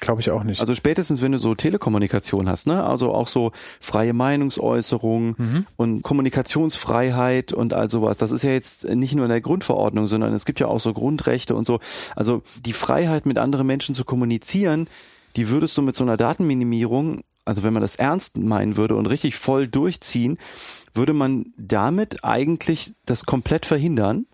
[0.00, 0.60] Glaube ich auch nicht.
[0.60, 2.82] Also spätestens, wenn du so Telekommunikation hast, ne?
[2.82, 5.66] Also auch so freie Meinungsäußerung mhm.
[5.76, 8.16] und Kommunikationsfreiheit und all sowas.
[8.16, 10.94] Das ist ja jetzt nicht nur in der Grundverordnung, sondern es gibt ja auch so
[10.94, 11.80] Grundrechte und so.
[12.16, 14.88] Also die Freiheit, mit anderen Menschen zu kommunizieren,
[15.36, 19.06] die würdest du mit so einer Datenminimierung, also wenn man das ernst meinen würde und
[19.06, 20.38] richtig voll durchziehen,
[20.94, 24.24] würde man damit eigentlich das komplett verhindern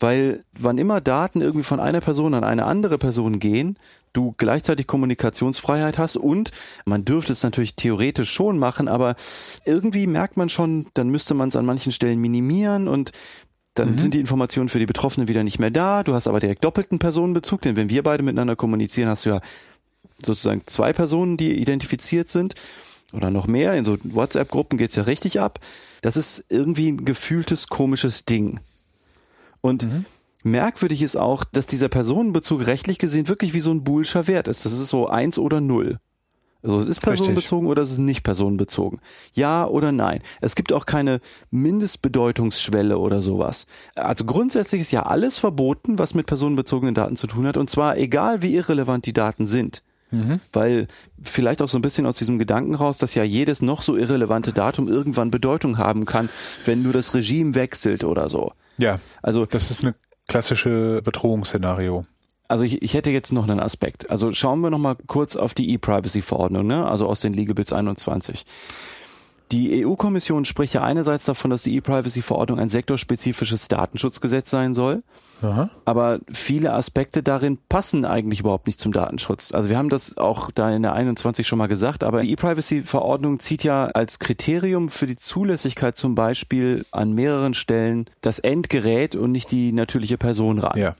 [0.00, 3.78] weil wann immer Daten irgendwie von einer Person an eine andere Person gehen,
[4.12, 6.50] du gleichzeitig Kommunikationsfreiheit hast und
[6.84, 9.14] man dürfte es natürlich theoretisch schon machen, aber
[9.64, 13.12] irgendwie merkt man schon, dann müsste man es an manchen Stellen minimieren und
[13.74, 13.98] dann mhm.
[13.98, 16.02] sind die Informationen für die Betroffenen wieder nicht mehr da.
[16.02, 19.40] Du hast aber direkt doppelten Personenbezug, denn wenn wir beide miteinander kommunizieren, hast du ja
[20.24, 22.54] sozusagen zwei Personen, die identifiziert sind
[23.12, 23.74] oder noch mehr.
[23.74, 25.60] In so WhatsApp-Gruppen geht's ja richtig ab.
[26.00, 28.60] Das ist irgendwie ein gefühltes, komisches Ding.
[29.66, 30.04] Und mhm.
[30.46, 34.64] Merkwürdig ist auch, dass dieser Personenbezug rechtlich gesehen wirklich wie so ein boolscher Wert ist.
[34.64, 35.98] Das ist so eins oder null.
[36.62, 37.72] Also es ist personenbezogen Richtig.
[37.72, 39.00] oder es ist nicht personenbezogen.
[39.34, 40.20] Ja oder nein.
[40.40, 43.66] Es gibt auch keine Mindestbedeutungsschwelle oder sowas.
[43.94, 47.56] Also grundsätzlich ist ja alles verboten, was mit personenbezogenen Daten zu tun hat.
[47.56, 49.82] Und zwar egal, wie irrelevant die Daten sind.
[50.12, 50.40] Mhm.
[50.52, 50.86] Weil
[51.20, 54.52] vielleicht auch so ein bisschen aus diesem Gedanken raus, dass ja jedes noch so irrelevante
[54.52, 56.28] Datum irgendwann Bedeutung haben kann,
[56.64, 58.52] wenn nur das Regime wechselt oder so.
[58.78, 58.98] Ja.
[59.22, 59.94] Also das ist eine
[60.28, 62.02] klassische Bedrohungsszenario.
[62.48, 64.08] Also ich, ich hätte jetzt noch einen Aspekt.
[64.10, 66.86] Also schauen wir noch mal kurz auf die E-Privacy-Verordnung, ne?
[66.86, 68.44] also aus den Legal Bits 21.
[69.52, 75.04] Die EU-Kommission spricht ja einerseits davon, dass die E-Privacy-Verordnung ein sektorspezifisches Datenschutzgesetz sein soll.
[75.42, 75.70] Aha.
[75.84, 79.52] Aber viele Aspekte darin passen eigentlich überhaupt nicht zum Datenschutz.
[79.52, 83.38] Also wir haben das auch da in der 21 schon mal gesagt, aber die E-Privacy-Verordnung
[83.38, 89.30] zieht ja als Kriterium für die Zulässigkeit zum Beispiel an mehreren Stellen das Endgerät und
[89.30, 90.78] nicht die natürliche Person ran.
[90.78, 90.96] Ja.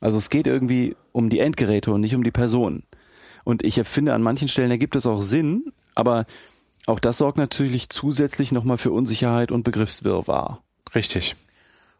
[0.00, 2.82] Also es geht irgendwie um die Endgeräte und nicht um die Person.
[3.44, 6.26] Und ich finde, an manchen Stellen ergibt es auch Sinn, aber
[6.88, 10.62] auch das sorgt natürlich zusätzlich nochmal für Unsicherheit und Begriffswirrwarr.
[10.94, 11.36] Richtig.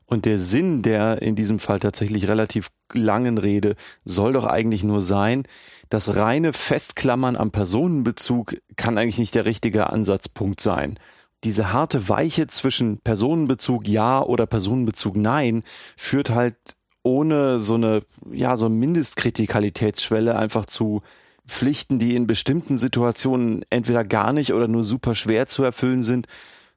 [0.07, 5.03] Und der Sinn der in diesem Fall tatsächlich relativ langen Rede soll doch eigentlich nur
[5.03, 5.45] sein,
[5.91, 10.99] das reine Festklammern am Personenbezug kann eigentlich nicht der richtige Ansatzpunkt sein.
[11.45, 15.65] Diese harte Weiche zwischen Personenbezug ja oder Personenbezug nein
[15.99, 16.57] führt halt
[17.03, 21.03] ohne so eine, ja, so Mindestkritikalitätsschwelle einfach zu
[21.49, 26.27] Pflichten, die in bestimmten Situationen entweder gar nicht oder nur super schwer zu erfüllen sind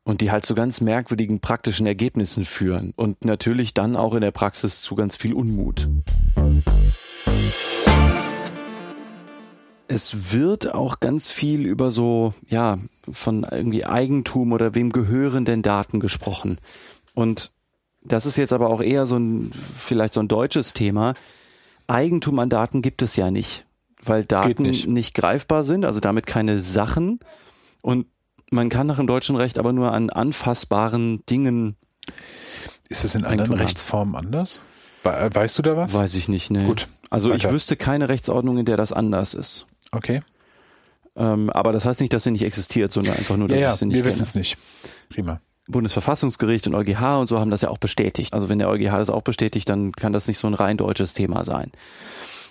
[0.03, 4.31] und die halt zu ganz merkwürdigen praktischen Ergebnissen führen und natürlich dann auch in der
[4.31, 5.89] Praxis zu ganz viel Unmut.
[9.87, 12.79] Es wird auch ganz viel über so, ja,
[13.09, 16.59] von irgendwie Eigentum oder wem gehören denn Daten gesprochen.
[17.13, 17.51] Und
[18.01, 21.13] das ist jetzt aber auch eher so ein, vielleicht so ein deutsches Thema.
[21.87, 23.65] Eigentum an Daten gibt es ja nicht
[24.03, 24.89] weil Daten nicht.
[24.89, 25.13] nicht.
[25.13, 27.19] greifbar sind, also damit keine Sachen.
[27.81, 28.07] Und
[28.51, 31.75] man kann nach dem deutschen Recht aber nur an anfassbaren Dingen.
[32.89, 34.63] Ist es in anderen Rechtsformen anders?
[35.03, 35.93] Weißt du da was?
[35.93, 36.65] Weiß ich nicht, ne.
[36.65, 36.87] Gut.
[37.09, 37.47] Also weiter.
[37.47, 39.65] ich wüsste keine Rechtsordnung, in der das anders ist.
[39.91, 40.21] Okay.
[41.15, 43.79] Ähm, aber das heißt nicht, dass sie nicht existiert, sondern einfach nur, dass ja, ich
[43.79, 44.57] sie nicht wir wissen es nicht.
[45.09, 45.39] Prima.
[45.67, 48.33] Bundesverfassungsgericht und EuGH und so haben das ja auch bestätigt.
[48.33, 51.13] Also wenn der EuGH das auch bestätigt, dann kann das nicht so ein rein deutsches
[51.13, 51.71] Thema sein.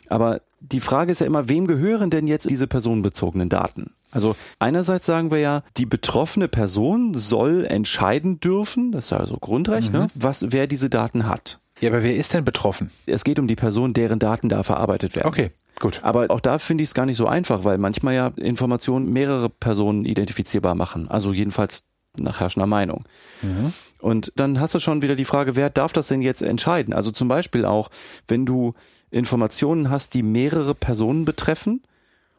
[0.08, 3.94] Aber die Frage ist ja immer, wem gehören denn jetzt diese personenbezogenen Daten?
[4.11, 9.37] Also einerseits sagen wir ja, die betroffene Person soll entscheiden dürfen, das ist ja so
[9.37, 10.05] Grundrecht, ne, mhm.
[10.05, 11.61] ne, was, wer diese Daten hat.
[11.81, 12.90] Ja, aber wer ist denn betroffen?
[13.07, 15.29] Es geht um die Person, deren Daten da verarbeitet werden.
[15.29, 16.01] Okay, gut.
[16.03, 19.49] Aber auch da finde ich es gar nicht so einfach, weil manchmal ja Informationen mehrere
[19.49, 21.09] Personen identifizierbar machen.
[21.09, 21.85] Also jedenfalls
[22.16, 23.05] nach herrschender Meinung.
[23.40, 23.73] Mhm.
[23.99, 26.92] Und dann hast du schon wieder die Frage, wer darf das denn jetzt entscheiden?
[26.92, 27.90] Also zum Beispiel auch,
[28.29, 28.73] wenn du
[29.11, 31.83] Informationen hast, die mehrere Personen betreffen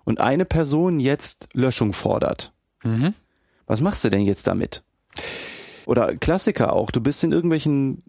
[0.03, 2.53] und eine Person jetzt Löschung fordert.
[2.83, 3.13] Mhm.
[3.67, 4.83] Was machst du denn jetzt damit?
[5.85, 8.03] Oder Klassiker auch, du bist in irgendwelchen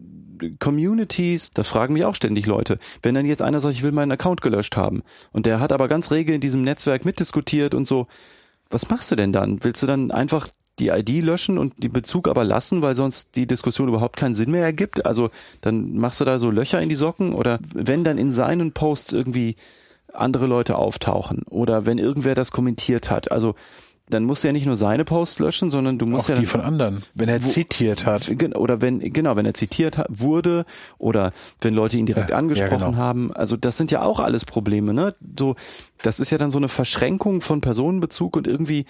[0.59, 2.79] Communities, da fragen mich auch ständig Leute.
[3.01, 5.87] Wenn dann jetzt einer sagt, ich will meinen Account gelöscht haben und der hat aber
[5.87, 8.07] ganz rege in diesem Netzwerk mitdiskutiert und so,
[8.69, 9.63] was machst du denn dann?
[9.63, 10.47] Willst du dann einfach
[10.79, 14.51] die ID löschen und den Bezug aber lassen, weil sonst die Diskussion überhaupt keinen Sinn
[14.51, 15.05] mehr ergibt?
[15.05, 15.29] Also
[15.61, 19.13] dann machst du da so Löcher in die Socken oder wenn dann in seinen Posts
[19.13, 19.55] irgendwie
[20.13, 23.31] andere Leute auftauchen oder wenn irgendwer das kommentiert hat.
[23.31, 23.55] Also
[24.09, 26.45] dann musst du ja nicht nur seine Posts löschen, sondern du musst Auch ja die
[26.45, 28.29] von anderen, wenn er Wo- zitiert hat.
[28.55, 30.65] Oder wenn genau wenn er zitiert hat, wurde
[30.97, 32.95] oder wenn Leute ihn direkt Ja, ja, angesprochen genau.
[32.97, 35.55] haben also das sind ja auch alles Probleme ne so
[36.01, 38.85] das ist ja dann so eine Verschränkung von Personenbezug und irgendwie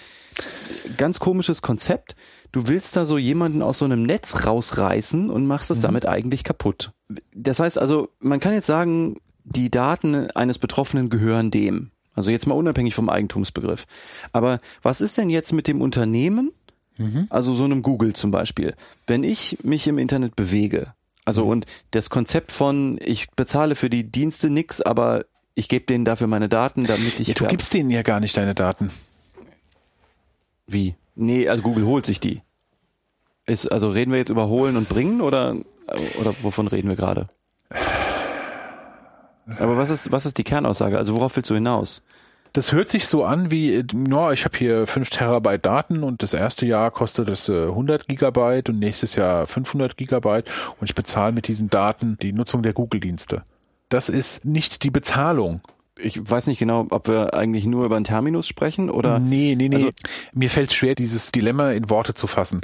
[0.97, 2.15] ganz komisches Konzept
[2.52, 5.76] du willst da so jemanden aus so einem Netz rausreißen und machst Mhm.
[5.76, 6.91] es damit eigentlich kaputt
[7.36, 12.47] das heißt also man kann jetzt sagen die Daten eines Betroffenen gehören dem also jetzt
[12.47, 13.86] mal unabhängig vom Eigentumsbegriff
[14.32, 16.52] aber was ist denn jetzt mit dem Unternehmen
[17.30, 18.76] also so einem Google zum Beispiel.
[19.08, 20.93] Wenn ich mich im Internet bewege,
[21.26, 26.06] also und das Konzept von, ich bezahle für die Dienste nix, aber ich gebe denen
[26.06, 27.30] dafür meine Daten, damit ich.
[27.30, 28.91] Ja, du gibst denen ja gar nicht deine Daten.
[30.67, 30.95] Wie?
[31.15, 32.41] Nee, also Google holt sich die.
[33.45, 35.56] Ist, also reden wir jetzt über holen und bringen oder,
[36.19, 37.28] oder wovon reden wir gerade?
[39.60, 40.98] Aber was ist, was ist die Kernaussage?
[40.98, 42.02] Also worauf willst du hinaus?
[42.54, 46.22] Das hört sich so an wie, äh, ja, ich habe hier 5 Terabyte Daten und
[46.22, 50.94] das erste Jahr kostet es äh, 100 Gigabyte und nächstes Jahr 500 Gigabyte und ich
[50.94, 53.42] bezahle mit diesen Daten die Nutzung der Google-Dienste.
[53.90, 55.62] Das ist nicht die Bezahlung.
[56.00, 59.20] Ich weiß nicht genau, ob wir eigentlich nur über einen Terminus sprechen oder.
[59.20, 59.76] Nee, nee, nee.
[59.76, 59.90] Also-
[60.34, 62.62] Mir fällt es schwer, dieses Dilemma in Worte zu fassen.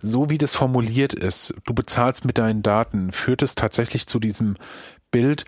[0.00, 4.56] So wie das formuliert ist, du bezahlst mit deinen Daten, führt es tatsächlich zu diesem
[5.10, 5.44] Bild,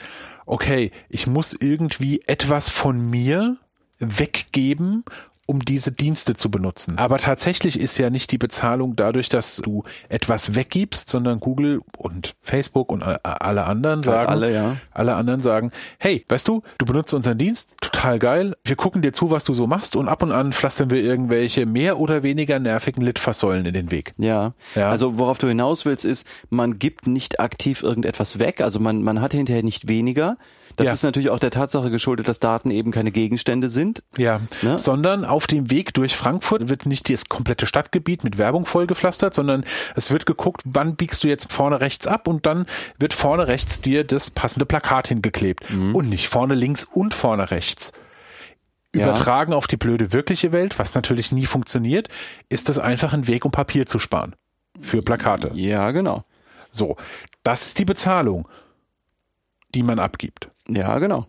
[0.48, 3.58] okay, ich muss irgendwie etwas von mir
[3.98, 5.04] weggeben,
[5.50, 6.98] um diese Dienste zu benutzen.
[6.98, 12.34] Aber tatsächlich ist ja nicht die Bezahlung dadurch, dass du etwas weggibst, sondern Google und
[12.40, 14.76] Facebook und alle anderen sagen, alle, ja.
[14.92, 19.14] alle anderen sagen, hey, weißt du, du benutzt unseren Dienst, total geil, wir gucken dir
[19.14, 22.58] zu, was du so machst und ab und an pflastern wir irgendwelche mehr oder weniger
[22.58, 24.12] nervigen Litfaßsäulen in den Weg.
[24.18, 24.52] Ja.
[24.74, 24.90] Ja.
[24.90, 28.60] Also worauf du hinaus willst, ist, man gibt nicht aktiv irgendetwas weg.
[28.60, 30.36] Also man, man hat hinterher nicht weniger.
[30.76, 30.92] Das Ja.
[30.92, 34.02] ist natürlich auch der Tatsache geschuldet, dass Daten eben keine Gegenstände sind.
[34.18, 34.78] Ja, Ne?
[34.78, 39.62] sondern auf dem Weg durch Frankfurt wird nicht das komplette Stadtgebiet mit Werbung vollgepflastert, sondern
[39.94, 42.66] es wird geguckt, wann biegst du jetzt vorne rechts ab und dann
[42.98, 45.94] wird vorne rechts dir das passende Plakat hingeklebt Mhm.
[45.94, 47.92] und nicht vorne links und vorne rechts.
[48.96, 49.04] Ja.
[49.04, 52.08] Übertragen auf die blöde wirkliche Welt, was natürlich nie funktioniert,
[52.48, 54.34] ist das einfach ein Weg, um Papier zu sparen.
[54.80, 55.52] Für Plakate.
[55.54, 56.24] Ja, genau.
[56.72, 56.96] So.
[57.44, 58.48] Das ist die Bezahlung,
[59.72, 60.50] die man abgibt.
[60.68, 61.28] Ja, genau.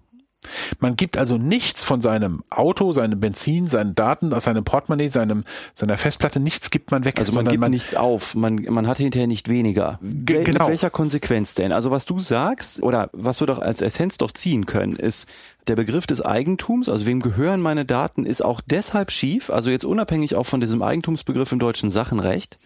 [0.80, 5.44] Man gibt also nichts von seinem Auto, seinem Benzin, seinen Daten, aus seinem Portemonnaie, seinem,
[5.74, 9.28] seiner Festplatte, nichts gibt man weg, Also man gibt nichts auf, man, man hat hinterher
[9.28, 10.00] nicht weniger.
[10.02, 10.60] Wel genau.
[10.60, 11.72] Mit welcher Konsequenz denn?
[11.72, 15.28] Also was du sagst, oder was wir doch als Essenz doch ziehen können, ist,
[15.68, 19.86] der Begriff des Eigentums, also wem gehören meine Daten, ist auch deshalb schief, also jetzt
[19.86, 22.58] unabhängig auch von diesem Eigentumsbegriff im deutschen Sachenrecht,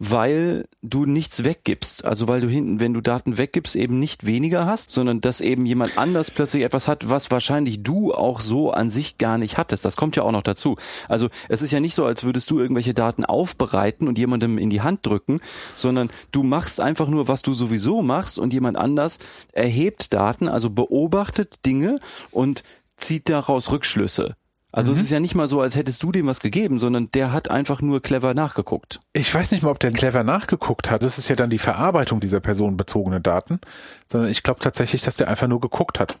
[0.00, 2.06] weil du nichts weggibst.
[2.06, 5.66] Also weil du hinten, wenn du Daten weggibst, eben nicht weniger hast, sondern dass eben
[5.66, 9.84] jemand anders plötzlich etwas hat, was wahrscheinlich du auch so an sich gar nicht hattest.
[9.84, 10.76] Das kommt ja auch noch dazu.
[11.06, 14.70] Also es ist ja nicht so, als würdest du irgendwelche Daten aufbereiten und jemandem in
[14.70, 15.40] die Hand drücken,
[15.74, 19.18] sondern du machst einfach nur, was du sowieso machst und jemand anders
[19.52, 22.62] erhebt Daten, also beobachtet Dinge und
[22.96, 24.34] zieht daraus Rückschlüsse.
[24.72, 27.32] Also es ist ja nicht mal so, als hättest du dem was gegeben, sondern der
[27.32, 29.00] hat einfach nur clever nachgeguckt.
[29.12, 31.02] ich weiß nicht mal, ob der clever nachgeguckt hat.
[31.02, 33.60] Das ist ja dann die Verarbeitung dieser personenbezogenen Daten,
[34.06, 36.18] sondern ich glaube tatsächlich, dass der einfach nur geguckt hat.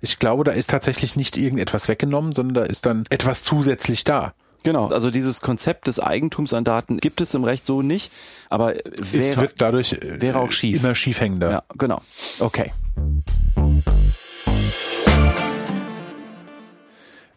[0.00, 4.34] Ich glaube, da ist tatsächlich nicht irgendetwas weggenommen, sondern da ist dann etwas zusätzlich da.
[4.62, 4.88] Genau.
[4.88, 8.12] Also dieses Konzept des Eigentums an Daten gibt es im Recht so nicht,
[8.50, 10.82] aber Es wäre, wird dadurch äh, wäre auch schief.
[10.82, 11.50] immer schiefhängender.
[11.50, 12.00] ja, genau.
[12.40, 12.70] Okay.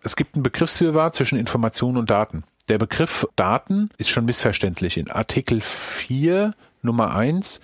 [0.04, 2.44] Es gibt ein Begriffswirrwarr zwischen Information und Daten.
[2.70, 4.98] Der Begriff Daten ist schon missverständlich.
[4.98, 7.62] In Artikel 4 Nummer 1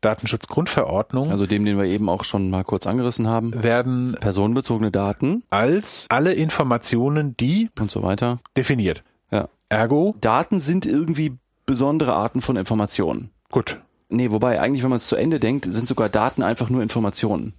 [0.00, 3.62] Datenschutzgrundverordnung Also dem, den wir eben auch schon mal kurz angerissen haben.
[3.62, 8.38] werden Personenbezogene Daten als alle Informationen die und so weiter.
[8.56, 9.04] definiert.
[9.30, 9.48] Ja.
[9.68, 11.36] Ergo, Daten sind irgendwie
[11.66, 13.30] besondere Arten von Informationen.
[13.50, 13.80] gut.
[14.10, 17.52] Nee, wobei eigentlich, wenn man es zu Ende denkt, sind sogar Daten einfach nur Informationen.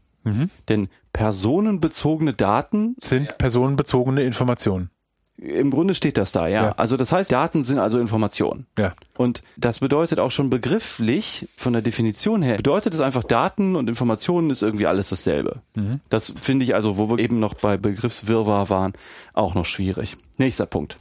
[0.68, 4.90] Denn personenbezogene Daten, Sind personenbezogene Informationen.
[5.38, 6.66] im Grunde steht das da, ja.
[6.66, 6.72] Ja.
[6.74, 8.68] Also das heißt, Daten sind also Informationen.
[8.78, 8.94] Ja.
[9.16, 13.88] Und das bedeutet auch schon begrifflich, von der Definition her, bedeutet es einfach, Daten und
[13.88, 15.62] Informationen ist irgendwie alles dasselbe.
[16.10, 18.94] Das finde ich also, wo wir eben noch bei Begriffswirrwarr waren,
[19.34, 20.18] auch noch schwierig.
[20.38, 20.98] Nächster Punkt.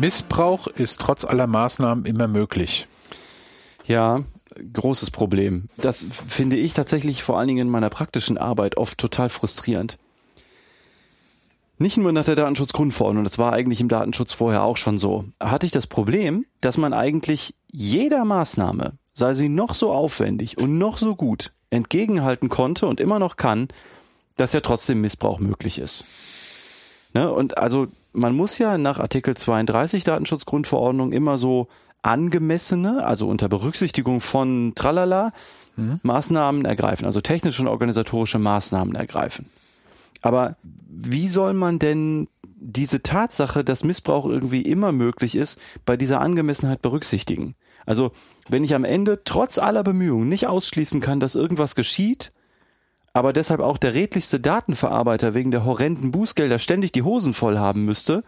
[0.00, 2.88] Missbrauch ist trotz aller Maßnahmen immer möglich.
[3.86, 4.22] Ja,
[4.72, 5.68] großes Problem.
[5.76, 9.98] Das finde ich tatsächlich vor allen Dingen in meiner praktischen Arbeit oft total frustrierend.
[11.78, 15.66] Nicht nur nach der Datenschutzgrundverordnung, das war eigentlich im Datenschutz vorher auch schon so, hatte
[15.66, 20.98] ich das Problem, dass man eigentlich jeder Maßnahme, sei sie noch so aufwendig und noch
[20.98, 23.68] so gut, entgegenhalten konnte und immer noch kann,
[24.36, 26.04] dass ja trotzdem Missbrauch möglich ist.
[27.12, 27.32] Ne?
[27.32, 31.68] Und also man muss ja nach Artikel 32 Datenschutzgrundverordnung immer so
[32.04, 35.32] angemessene, also unter Berücksichtigung von Tralala,
[35.76, 36.00] mhm.
[36.02, 39.46] Maßnahmen ergreifen, also technische und organisatorische Maßnahmen ergreifen.
[40.22, 46.20] Aber wie soll man denn diese Tatsache, dass Missbrauch irgendwie immer möglich ist, bei dieser
[46.20, 47.54] Angemessenheit berücksichtigen?
[47.86, 48.12] Also,
[48.48, 52.32] wenn ich am Ende trotz aller Bemühungen nicht ausschließen kann, dass irgendwas geschieht,
[53.12, 57.84] aber deshalb auch der redlichste Datenverarbeiter wegen der horrenden Bußgelder ständig die Hosen voll haben
[57.84, 58.24] müsste,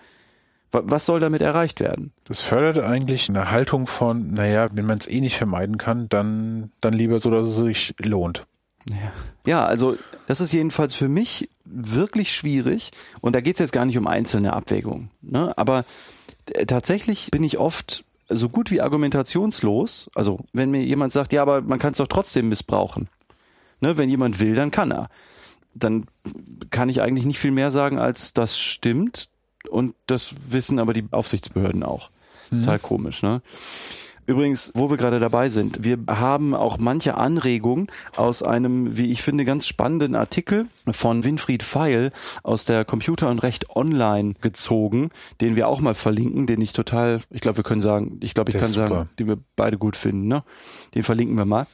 [0.73, 2.13] was soll damit erreicht werden?
[2.25, 6.71] Das fördert eigentlich eine Haltung von, naja, wenn man es eh nicht vermeiden kann, dann,
[6.81, 8.47] dann lieber so, dass es sich lohnt.
[8.89, 9.13] Ja.
[9.47, 9.97] ja, also
[10.29, 14.07] das ist jedenfalls für mich wirklich schwierig und da geht es jetzt gar nicht um
[14.07, 15.11] einzelne Abwägungen.
[15.23, 15.53] Ne?
[15.57, 15.85] Aber
[16.53, 20.09] äh, tatsächlich bin ich oft so gut wie argumentationslos.
[20.15, 23.09] Also wenn mir jemand sagt, ja, aber man kann es doch trotzdem missbrauchen.
[23.81, 23.99] Ne?
[23.99, 25.09] Wenn jemand will, dann kann er.
[25.75, 26.07] Dann
[26.71, 29.29] kann ich eigentlich nicht viel mehr sagen, als das stimmt
[29.69, 32.11] und das wissen aber die Aufsichtsbehörden auch.
[32.51, 32.61] Mhm.
[32.61, 33.43] Total komisch, ne?
[34.27, 39.23] Übrigens, wo wir gerade dabei sind, wir haben auch manche Anregungen aus einem, wie ich
[39.23, 42.11] finde, ganz spannenden Artikel von Winfried Feil
[42.43, 47.21] aus der Computer und Recht Online gezogen, den wir auch mal verlinken, den ich total,
[47.31, 49.95] ich glaube, wir können sagen, ich glaube, ich der kann sagen, den wir beide gut
[49.95, 50.43] finden, ne?
[50.97, 51.69] Den verlinken wir mal.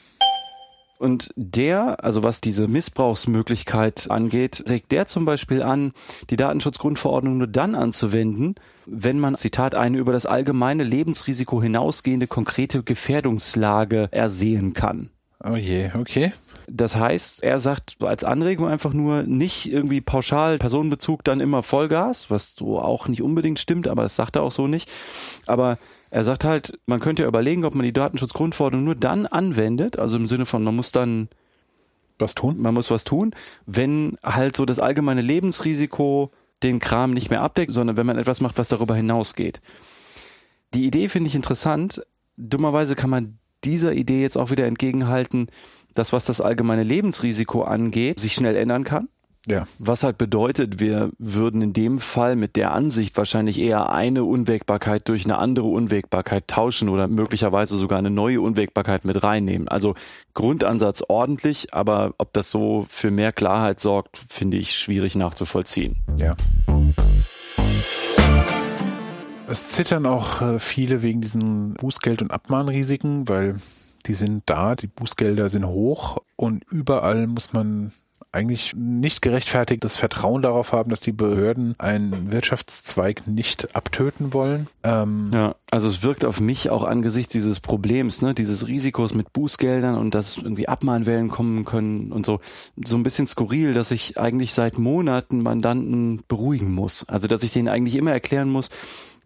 [1.02, 5.94] Und der, also was diese Missbrauchsmöglichkeit angeht, regt der zum Beispiel an,
[6.30, 8.54] die Datenschutzgrundverordnung nur dann anzuwenden,
[8.86, 15.10] wenn man, Zitat, eine über das allgemeine Lebensrisiko hinausgehende konkrete Gefährdungslage ersehen kann.
[15.42, 16.32] Oh je, okay.
[16.68, 22.30] Das heißt, er sagt als Anregung einfach nur nicht irgendwie pauschal Personenbezug dann immer Vollgas,
[22.30, 24.88] was so auch nicht unbedingt stimmt, aber das sagt er auch so nicht.
[25.46, 25.78] Aber
[26.12, 30.18] er sagt halt, man könnte ja überlegen, ob man die Datenschutzgrundverordnung nur dann anwendet, also
[30.18, 31.30] im Sinne von, man muss dann
[32.18, 32.60] was tun.
[32.60, 36.30] Man muss was tun, wenn halt so das allgemeine Lebensrisiko
[36.62, 39.62] den Kram nicht mehr abdeckt, sondern wenn man etwas macht, was darüber hinausgeht.
[40.74, 42.02] Die Idee finde ich interessant.
[42.36, 45.46] Dummerweise kann man dieser Idee jetzt auch wieder entgegenhalten,
[45.94, 49.08] dass was das allgemeine Lebensrisiko angeht, sich schnell ändern kann.
[49.48, 49.66] Ja.
[49.78, 55.08] Was halt bedeutet, wir würden in dem Fall mit der Ansicht wahrscheinlich eher eine Unwägbarkeit
[55.08, 59.66] durch eine andere Unwägbarkeit tauschen oder möglicherweise sogar eine neue Unwägbarkeit mit reinnehmen.
[59.66, 59.94] Also
[60.34, 65.96] Grundansatz ordentlich, aber ob das so für mehr Klarheit sorgt, finde ich schwierig nachzuvollziehen.
[66.18, 66.36] Ja.
[69.48, 73.56] Es zittern auch äh, viele wegen diesen Bußgeld- und Abmahnrisiken, weil
[74.06, 77.92] die sind da, die Bußgelder sind hoch und überall muss man
[78.32, 84.68] eigentlich nicht gerechtfertigtes Vertrauen darauf haben, dass die Behörden einen Wirtschaftszweig nicht abtöten wollen.
[84.82, 89.34] Ähm ja, also es wirkt auf mich auch angesichts dieses Problems, ne, dieses Risikos mit
[89.34, 92.40] Bußgeldern und dass irgendwie Abmahnwellen kommen können und so,
[92.82, 97.06] so ein bisschen skurril, dass ich eigentlich seit Monaten Mandanten beruhigen muss.
[97.08, 98.70] Also dass ich denen eigentlich immer erklären muss,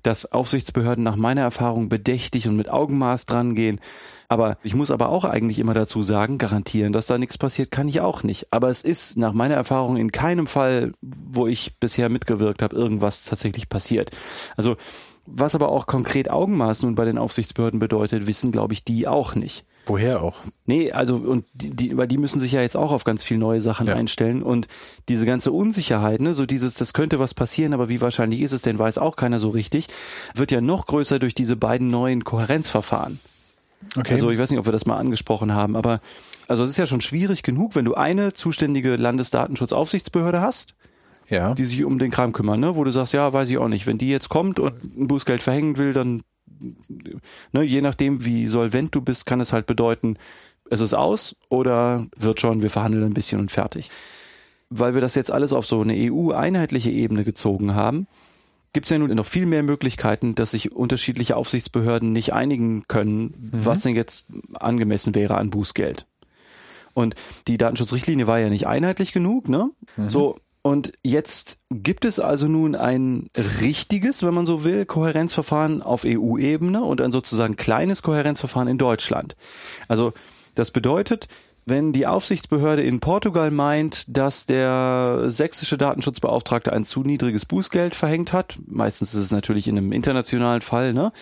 [0.03, 3.81] dass Aufsichtsbehörden nach meiner Erfahrung bedächtig und mit Augenmaß drangehen.
[4.29, 7.89] Aber ich muss aber auch eigentlich immer dazu sagen, garantieren, dass da nichts passiert, kann
[7.89, 8.53] ich auch nicht.
[8.53, 13.25] Aber es ist nach meiner Erfahrung in keinem Fall, wo ich bisher mitgewirkt habe, irgendwas
[13.25, 14.11] tatsächlich passiert.
[14.57, 14.77] Also
[15.27, 19.35] was aber auch konkret Augenmaß nun bei den Aufsichtsbehörden bedeutet, wissen, glaube ich, die auch
[19.35, 19.65] nicht.
[19.87, 20.37] Woher auch?
[20.65, 23.39] Nee, also und die, die, weil die müssen sich ja jetzt auch auf ganz viel
[23.39, 23.95] neue Sachen ja.
[23.95, 24.69] einstellen und
[25.09, 28.63] diese ganze Unsicherheit, ne, so dieses, das könnte was passieren, aber wie wahrscheinlich ist es
[28.63, 29.89] denn, weiß auch keiner so richtig,
[30.35, 33.21] wird ja noch größer durch diese beiden neuen Kohärenzverfahren.
[33.97, 34.15] Okay.
[34.15, 36.01] Also ich weiß nicht, ob wir das mal angesprochen haben, aber
[36.49, 40.75] also es ist ja schon schwierig genug, wenn du eine zuständige Landesdatenschutzaufsichtsbehörde hast,
[41.29, 41.55] ja.
[41.55, 42.77] die sich um den Kram kümmern, ne?
[42.77, 45.43] wo du sagst, ja, weiß ich auch nicht, wenn die jetzt kommt und ein Bußgeld
[45.43, 46.23] verhängen will, dann
[47.53, 50.17] ne, je nachdem, wie solvent du bist, kann es halt bedeuten,
[50.71, 53.91] es ist aus oder wird schon, wir verhandeln ein bisschen und fertig.
[54.69, 58.09] Weil wir das jetzt alles auf so eine EU-einheitliche Ebene gezogen haben,
[58.77, 63.23] gibt es ja nun noch viel mehr Möglichkeiten, dass sich unterschiedliche Aufsichtsbehörden nicht einigen können,
[63.23, 63.51] mhm.
[63.53, 66.05] was denn jetzt angemessen wäre an Bußgeld.
[66.93, 67.15] Und
[67.49, 69.71] die Datenschutzrichtlinie war ja nicht einheitlich genug, ne?
[69.97, 70.11] Mhm.
[70.11, 73.31] So, und jetzt gibt es also nun ein
[73.63, 79.37] richtiges, wenn man so will, Kohärenzverfahren auf EU-Ebene und ein sozusagen kleines Kohärenzverfahren in Deutschland.
[79.89, 80.13] Also
[80.55, 81.29] das bedeutet,
[81.67, 88.33] wenn die Aufsichtsbehörde in Portugal meint, dass der sächsische Datenschutzbeauftragte ein zu niedriges Bußgeld verhängt
[88.33, 91.13] hat, meistens ist es natürlich in einem internationalen Fall, ne?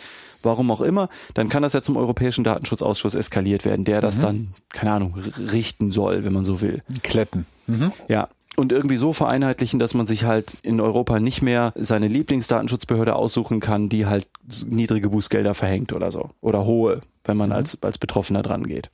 [0.42, 4.22] Warum auch immer, dann kann das ja zum Europäischen Datenschutzausschuss eskaliert werden, der das mhm.
[4.22, 6.82] dann, keine Ahnung, richten soll, wenn man so will.
[7.02, 7.46] Kletten.
[7.66, 7.92] Mhm.
[8.08, 13.16] Ja, und irgendwie so vereinheitlichen, dass man sich halt in Europa nicht mehr seine Lieblingsdatenschutzbehörde
[13.16, 14.28] aussuchen kann, die halt
[14.66, 16.28] niedrige Bußgelder verhängt oder so.
[16.42, 17.56] Oder hohe, wenn man mhm.
[17.56, 18.90] als, als Betroffener dran geht.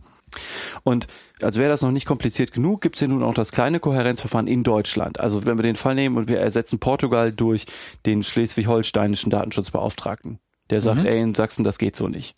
[0.83, 1.07] Und
[1.43, 4.47] als wäre das noch nicht kompliziert genug, gibt es ja nun auch das kleine Kohärenzverfahren
[4.47, 5.21] in Deutschland.
[5.21, 7.67] Also wenn wir den Fall nehmen und wir ersetzen Portugal durch
[8.07, 10.39] den schleswig-holsteinischen Datenschutzbeauftragten.
[10.71, 11.07] Der sagt, mhm.
[11.07, 12.37] ey, in Sachsen, das geht so nicht.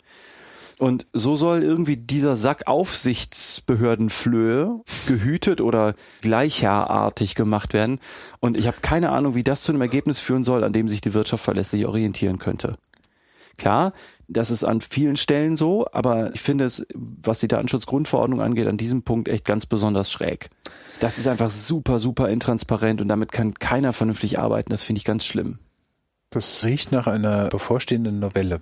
[0.79, 7.99] Und so soll irgendwie dieser Sack Aufsichtsbehördenflöhe gehütet oder gleicherartig gemacht werden.
[8.39, 11.01] Und ich habe keine Ahnung, wie das zu einem Ergebnis führen soll, an dem sich
[11.01, 12.73] die Wirtschaft verlässlich orientieren könnte.
[13.57, 13.93] Klar,
[14.27, 18.77] das ist an vielen Stellen so, aber ich finde es, was die Datenschutzgrundverordnung angeht, an
[18.77, 20.49] diesem Punkt echt ganz besonders schräg.
[20.99, 24.71] Das ist einfach super, super intransparent und damit kann keiner vernünftig arbeiten.
[24.71, 25.59] Das finde ich ganz schlimm.
[26.29, 28.61] Das riecht nach einer bevorstehenden Novelle.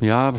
[0.00, 0.34] Ja,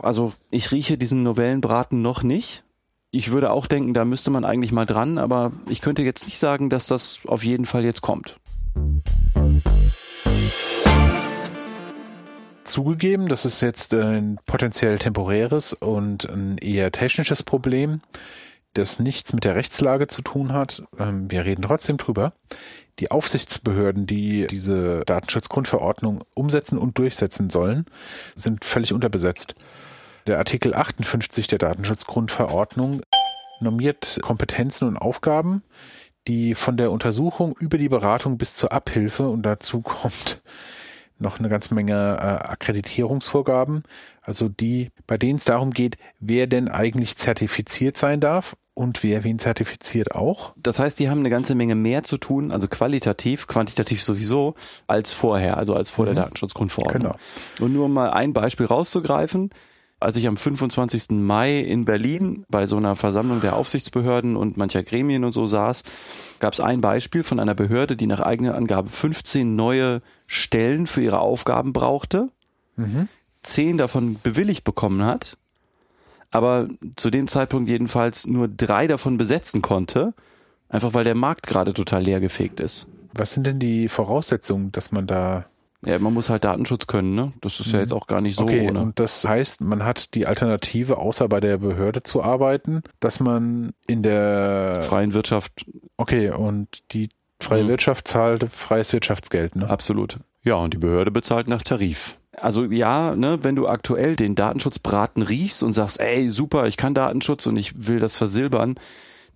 [0.00, 2.64] also ich rieche diesen Novellenbraten noch nicht.
[3.10, 6.38] Ich würde auch denken, da müsste man eigentlich mal dran, aber ich könnte jetzt nicht
[6.38, 8.36] sagen, dass das auf jeden Fall jetzt kommt.
[12.64, 18.00] Zugegeben, das ist jetzt ein potenziell temporäres und ein eher technisches Problem,
[18.72, 20.82] das nichts mit der Rechtslage zu tun hat.
[20.98, 22.32] Ähm, wir reden trotzdem drüber
[22.98, 27.86] die Aufsichtsbehörden, die diese Datenschutzgrundverordnung umsetzen und durchsetzen sollen,
[28.34, 29.54] sind völlig unterbesetzt.
[30.26, 33.02] Der Artikel 58 der Datenschutzgrundverordnung
[33.60, 35.62] normiert Kompetenzen und Aufgaben,
[36.28, 40.40] die von der Untersuchung über die Beratung bis zur Abhilfe und dazu kommt
[41.18, 43.84] noch eine ganze Menge äh, Akkreditierungsvorgaben,
[44.22, 49.22] also die, bei denen es darum geht, wer denn eigentlich zertifiziert sein darf und wer
[49.22, 50.52] wen zertifiziert auch?
[50.56, 54.54] Das heißt, die haben eine ganze Menge mehr zu tun, also qualitativ, quantitativ sowieso,
[54.86, 56.14] als vorher, also als vor mhm.
[56.14, 57.02] der Datenschutzgrundverordnung.
[57.02, 57.64] Genau.
[57.64, 59.50] Und nur um mal ein Beispiel rauszugreifen,
[60.04, 61.10] als ich am 25.
[61.10, 65.82] Mai in Berlin bei so einer Versammlung der Aufsichtsbehörden und mancher Gremien und so saß,
[66.38, 71.02] gab es ein Beispiel von einer Behörde, die nach eigenen Angaben 15 neue Stellen für
[71.02, 72.28] ihre Aufgaben brauchte,
[72.76, 73.08] mhm.
[73.42, 75.36] zehn davon bewilligt bekommen hat
[76.34, 80.14] aber zu dem Zeitpunkt jedenfalls nur drei davon besetzen konnte,
[80.68, 82.88] einfach weil der Markt gerade total leergefegt ist.
[83.12, 85.46] Was sind denn die Voraussetzungen, dass man da
[85.84, 87.32] ja, man muss halt Datenschutz können, ne?
[87.40, 88.44] Das ist ja jetzt auch gar nicht so.
[88.44, 88.80] Okay, ohne.
[88.80, 93.72] und das heißt, man hat die Alternative, außer bei der Behörde zu arbeiten, dass man
[93.86, 95.66] in der freien Wirtschaft.
[95.96, 97.08] Okay, und die
[97.40, 97.68] freie mhm.
[97.68, 99.68] Wirtschaft zahlt freies Wirtschaftsgeld, ne?
[99.68, 100.18] Absolut.
[100.42, 102.18] Ja, und die Behörde bezahlt nach Tarif.
[102.40, 106.94] Also ja, ne, wenn du aktuell den Datenschutzbraten riechst und sagst, ey, super, ich kann
[106.94, 108.74] Datenschutz und ich will das versilbern,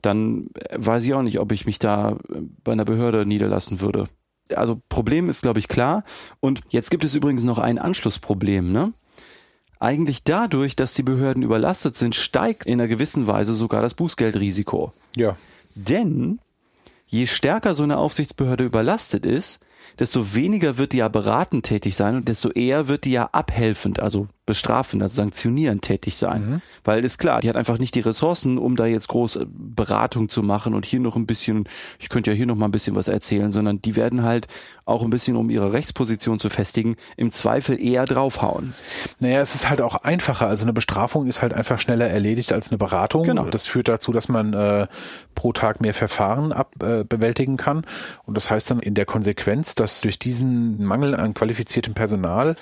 [0.03, 2.17] dann weiß ich auch nicht, ob ich mich da
[2.65, 4.09] bei einer Behörde niederlassen würde.
[4.55, 6.05] Also Problem ist, glaube ich, klar.
[6.41, 8.93] Und jetzt gibt es übrigens noch ein Anschlussproblem, ne?
[9.81, 14.93] Eigentlich dadurch, dass die Behörden überlastet sind, steigt in einer gewissen Weise sogar das Bußgeldrisiko.
[15.15, 15.37] Ja.
[15.77, 16.41] Denn
[17.07, 19.61] je stärker so eine Aufsichtsbehörde überlastet ist,
[19.99, 24.01] desto weniger wird die ja beratend tätig sein und desto eher wird die ja abhelfend,
[24.01, 26.51] also bestrafend, also sanktionierend tätig sein.
[26.51, 26.63] Mhm.
[26.83, 30.31] Weil ist klar, die hat einfach nicht die Ressourcen, um da jetzt groß äh, Beratung
[30.31, 31.69] zu machen und hier noch ein bisschen,
[31.99, 34.49] ich könnte ja hier noch mal ein bisschen was erzählen, sondern die werden halt
[34.87, 38.73] auch ein bisschen, um ihre Rechtsposition zu festigen, im Zweifel eher draufhauen.
[39.21, 40.47] Naja, es ist halt auch einfacher.
[40.49, 43.25] Also eine Bestrafung ist halt einfach schneller erledigt als eine Beratung.
[43.25, 43.45] Genau.
[43.45, 44.87] Das führt dazu, dass man äh,
[45.35, 47.85] pro Tag mehr Verfahren ab, äh, bewältigen kann.
[48.25, 52.57] Und das heißt dann in der Konsequenz, dass durch diesen Mangel an qualifiziertem Personal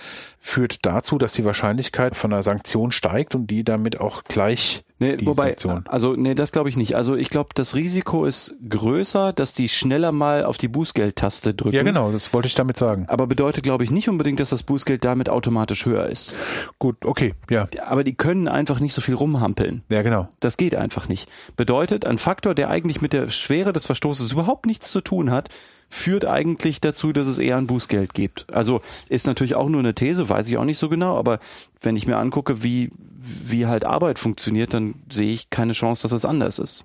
[0.47, 5.16] führt dazu, dass die Wahrscheinlichkeit von einer Sanktion steigt und die damit auch gleich Nee,
[5.18, 5.84] die wobei, Sanktion.
[5.88, 6.94] also nee, das glaube ich nicht.
[6.94, 11.76] Also ich glaube, das Risiko ist größer, dass die schneller mal auf die Bußgeldtaste drücken.
[11.76, 13.05] Ja, genau, das wollte ich damit sagen.
[13.09, 16.32] Aber bedeutet, glaube ich, nicht unbedingt, dass das Bußgeld damit automatisch höher ist.
[16.78, 17.68] Gut, okay, ja.
[17.84, 19.82] Aber die können einfach nicht so viel rumhampeln.
[19.90, 20.28] Ja, genau.
[20.40, 21.28] Das geht einfach nicht.
[21.57, 25.51] Bedeutet, ein Faktor, der eigentlich mit der Schwere des Verstoßes überhaupt nichts zu tun hat,
[25.89, 28.53] führt eigentlich dazu, dass es eher ein Bußgeld gibt.
[28.53, 31.39] Also ist natürlich auch nur eine These, weiß ich auch nicht so genau, aber
[31.80, 36.12] wenn ich mir angucke, wie, wie halt Arbeit funktioniert, dann sehe ich keine Chance, dass
[36.12, 36.84] es anders ist.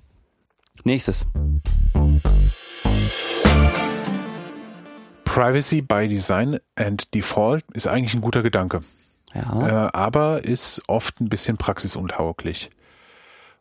[0.83, 1.25] Nächstes.
[5.25, 8.81] Privacy by Design and Default ist eigentlich ein guter Gedanke.
[9.33, 9.67] Ja.
[9.85, 12.69] Äh, aber ist oft ein bisschen praxisuntauglich.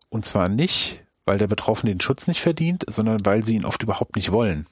[0.09, 3.83] Und zwar nicht, weil der Betroffene den Schutz nicht verdient, sondern weil sie ihn oft
[3.83, 4.67] überhaupt nicht wollen.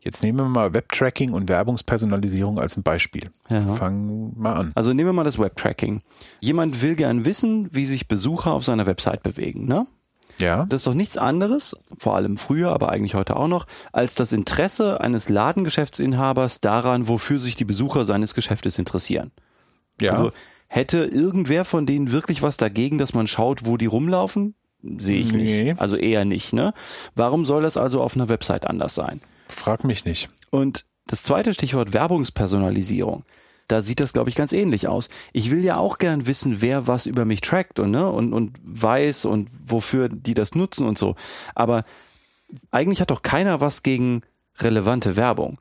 [0.00, 3.30] Jetzt nehmen wir mal Webtracking und Werbungspersonalisierung als ein Beispiel.
[3.48, 3.60] Ja.
[3.74, 4.72] Fangen mal an.
[4.74, 6.02] Also nehmen wir mal das Webtracking.
[6.40, 9.86] Jemand will gern wissen, wie sich Besucher auf seiner Website bewegen, ne?
[10.38, 10.66] Ja.
[10.66, 14.32] Das ist doch nichts anderes, vor allem früher, aber eigentlich heute auch noch, als das
[14.32, 19.30] Interesse eines Ladengeschäftsinhabers daran, wofür sich die Besucher seines Geschäftes interessieren.
[20.00, 20.10] Ja.
[20.10, 20.32] Also
[20.66, 24.54] hätte irgendwer von denen wirklich was dagegen, dass man schaut, wo die rumlaufen?
[24.98, 25.62] Sehe ich Nee.
[25.62, 25.80] nicht.
[25.80, 26.74] Also eher nicht, ne?
[27.14, 29.20] Warum soll das also auf einer Website anders sein?
[29.54, 30.28] Frag mich nicht.
[30.50, 33.24] Und das zweite Stichwort Werbungspersonalisierung.
[33.68, 35.08] Da sieht das, glaube ich, ganz ähnlich aus.
[35.32, 38.58] Ich will ja auch gern wissen, wer was über mich trackt und, ne, und, und
[38.62, 41.16] weiß und wofür die das nutzen und so.
[41.54, 41.84] Aber
[42.70, 44.22] eigentlich hat doch keiner was gegen
[44.58, 45.58] relevante Werbung.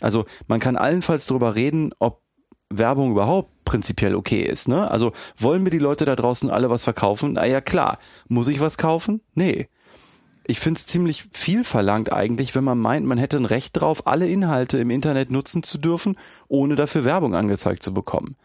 [0.00, 2.22] Also man kann allenfalls darüber reden, ob
[2.70, 4.68] Werbung überhaupt prinzipiell okay ist.
[4.68, 4.90] Ne?
[4.90, 7.34] Also wollen mir die Leute da draußen alle was verkaufen?
[7.34, 7.98] Na ja, klar.
[8.28, 9.20] Muss ich was kaufen?
[9.34, 9.68] Nee.
[10.44, 14.06] Ich finde es ziemlich viel verlangt eigentlich, wenn man meint, man hätte ein Recht drauf,
[14.06, 16.16] alle Inhalte im Internet nutzen zu dürfen,
[16.48, 18.36] ohne dafür Werbung angezeigt zu bekommen.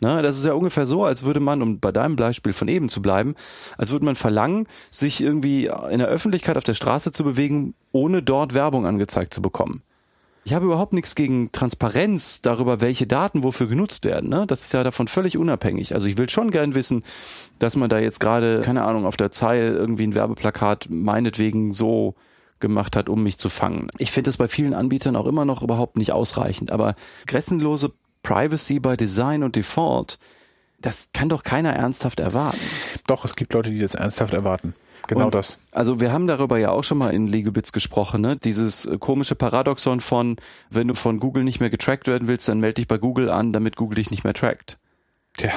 [0.00, 2.88] Ne, das ist ja ungefähr so, als würde man, um bei deinem Beispiel von eben
[2.88, 3.34] zu bleiben,
[3.78, 8.22] als würde man verlangen, sich irgendwie in der Öffentlichkeit auf der Straße zu bewegen, ohne
[8.22, 9.82] dort Werbung angezeigt zu bekommen.
[10.46, 14.28] Ich habe überhaupt nichts gegen Transparenz darüber, welche Daten wofür genutzt werden.
[14.28, 14.46] Ne?
[14.46, 15.94] Das ist ja davon völlig unabhängig.
[15.94, 17.02] Also ich will schon gern wissen,
[17.58, 22.14] dass man da jetzt gerade, keine Ahnung, auf der Zeile irgendwie ein Werbeplakat meinetwegen so
[22.60, 23.88] gemacht hat, um mich zu fangen.
[23.96, 26.70] Ich finde das bei vielen Anbietern auch immer noch überhaupt nicht ausreichend.
[26.70, 26.94] Aber
[27.26, 27.92] grenzenlose
[28.22, 30.18] Privacy by Design und Default,
[30.78, 32.60] das kann doch keiner ernsthaft erwarten.
[33.06, 34.74] Doch, es gibt Leute, die das ernsthaft erwarten.
[35.06, 35.58] Genau Und, das.
[35.72, 38.36] Also wir haben darüber ja auch schon mal in Legal Bits gesprochen, ne?
[38.36, 40.36] Dieses äh, komische Paradoxon von,
[40.70, 43.52] wenn du von Google nicht mehr getrackt werden willst, dann melde dich bei Google an,
[43.52, 44.78] damit Google dich nicht mehr trackt.
[45.36, 45.52] Tja.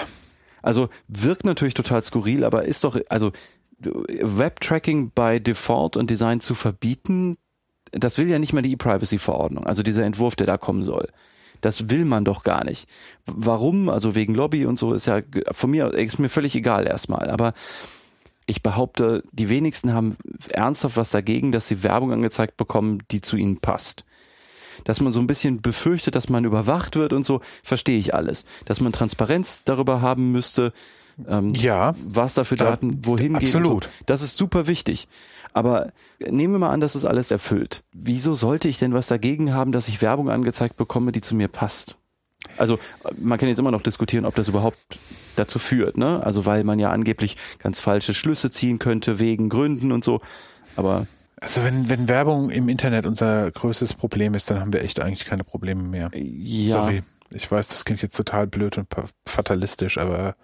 [0.61, 3.31] Also wirkt natürlich total skurril, aber ist doch, also
[3.79, 7.37] Web-Tracking by Default und Design zu verbieten,
[7.91, 11.09] das will ja nicht mal die E-Privacy-Verordnung, also dieser Entwurf, der da kommen soll.
[11.61, 12.87] Das will man doch gar nicht.
[13.25, 13.89] Warum?
[13.89, 15.21] Also wegen Lobby und so ist ja
[15.51, 17.29] von mir ist mir völlig egal erstmal.
[17.31, 17.53] Aber
[18.47, 20.17] ich behaupte, die wenigsten haben
[20.49, 24.03] ernsthaft was dagegen, dass sie Werbung angezeigt bekommen, die zu ihnen passt.
[24.85, 28.45] Dass man so ein bisschen befürchtet, dass man überwacht wird und so, verstehe ich alles.
[28.65, 30.71] Dass man Transparenz darüber haben müsste,
[31.27, 31.93] ähm, Ja.
[32.05, 33.35] was da für Da- Daten wohin gehen.
[33.37, 33.85] absolut.
[33.85, 34.03] und So.
[34.05, 35.07] Das ist super wichtig.
[35.53, 37.83] Aber nehmen wir mal an, dass es alles erfüllt.
[37.91, 41.47] Wieso sollte ich denn was dagegen haben, dass ich Werbung angezeigt bekomme, die zu mir
[41.47, 41.97] passt?
[42.57, 42.79] Also
[43.19, 44.77] man kann jetzt immer noch diskutieren, ob das überhaupt
[45.35, 46.23] dazu führt, ne?
[46.23, 50.19] Also weil man ja angeblich ganz falsche Schlüsse ziehen könnte wegen Gründen und so.
[50.75, 51.05] Aber
[51.39, 55.25] Also wenn, wenn Werbung im Internet unser größtes Problem ist, dann haben wir echt eigentlich
[55.25, 56.09] keine Probleme mehr.
[56.13, 57.03] ja, Sorry.
[57.29, 58.87] Ich weiß, das klingt jetzt total blöd und
[59.27, 60.35] fatalistisch, aber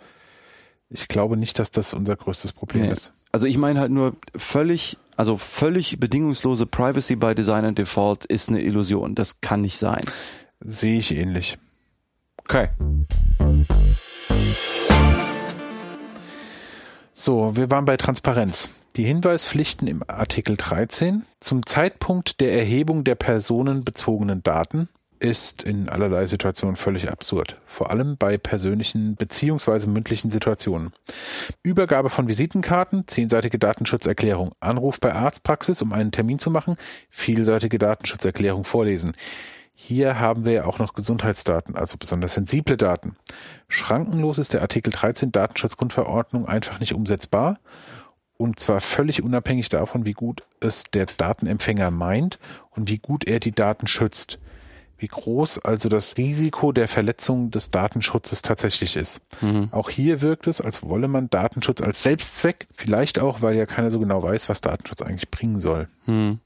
[0.89, 2.91] ich glaube nicht, dass das unser größtes Problem Nee.
[2.91, 3.13] ist.
[3.31, 8.49] Also ich meine halt nur völlig, also völlig bedingungslose Privacy by Design and Default ist
[8.49, 9.15] eine Illusion.
[9.15, 10.01] Das kann nicht sein.
[10.59, 11.57] Sehe ich ähnlich.
[12.53, 12.69] Okay.
[17.11, 18.69] So, wir waren bei Transparenz.
[18.95, 24.87] Die Hinweispflichten im Artikel 13 zum Zeitpunkt der Erhebung der personenbezogenen Daten
[25.17, 27.59] ist in allerlei Situationen völlig absurd.
[27.65, 30.93] Vor allem bei persönlichen beziehungsweise mündlichen Situationen.
[31.63, 36.77] Übergabe von Visitenkarten, zehnseitige Datenschutzerklärung, Anruf bei Arztpraxis, um einen Termin zu machen,
[37.09, 39.15] vielseitige Datenschutzerklärung vorlesen.
[39.75, 43.15] Hier haben wir ja auch noch Gesundheitsdaten, also besonders sensible Daten.
[43.67, 47.59] Schrankenlos ist der Artikel 13 Datenschutzgrundverordnung einfach nicht umsetzbar.
[48.37, 52.39] Und zwar völlig unabhängig davon, wie gut es der Datenempfänger meint
[52.71, 54.39] und wie gut er die Daten schützt.
[54.97, 59.21] Wie groß also das Risiko der Verletzung des Datenschutzes tatsächlich ist.
[59.71, 63.91] Auch hier wirkt es, als wolle man Datenschutz als Selbstzweck, vielleicht auch, weil ja keiner
[63.91, 65.89] so genau weiß, was Datenschutz eigentlich bringen soll.
[66.05, 66.39] Hm.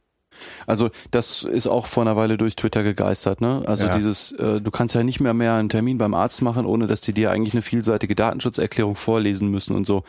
[0.65, 3.63] Also das ist auch vor einer Weile durch Twitter gegeistert, ne?
[3.67, 3.93] Also Ja.
[3.93, 7.01] dieses, äh, du kannst ja nicht mehr mehr einen Termin beim Arzt machen, ohne dass
[7.01, 10.03] die dir eigentlich eine vielseitige Datenschutzerklärung vorlesen müssen und so.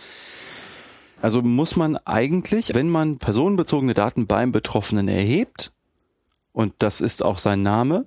[1.21, 5.73] Also muss man eigentlich, wenn man personenbezogene Daten beim Betroffenen erhebt,
[6.53, 8.07] und das ist auch sein Name,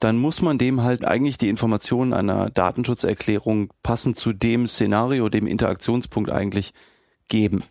[0.00, 5.46] dann muss man dem halt eigentlich die Informationen einer Datenschutzerklärung passend zu dem Szenario, dem
[5.46, 6.72] Interaktionspunkt eigentlich
[7.28, 7.64] geben.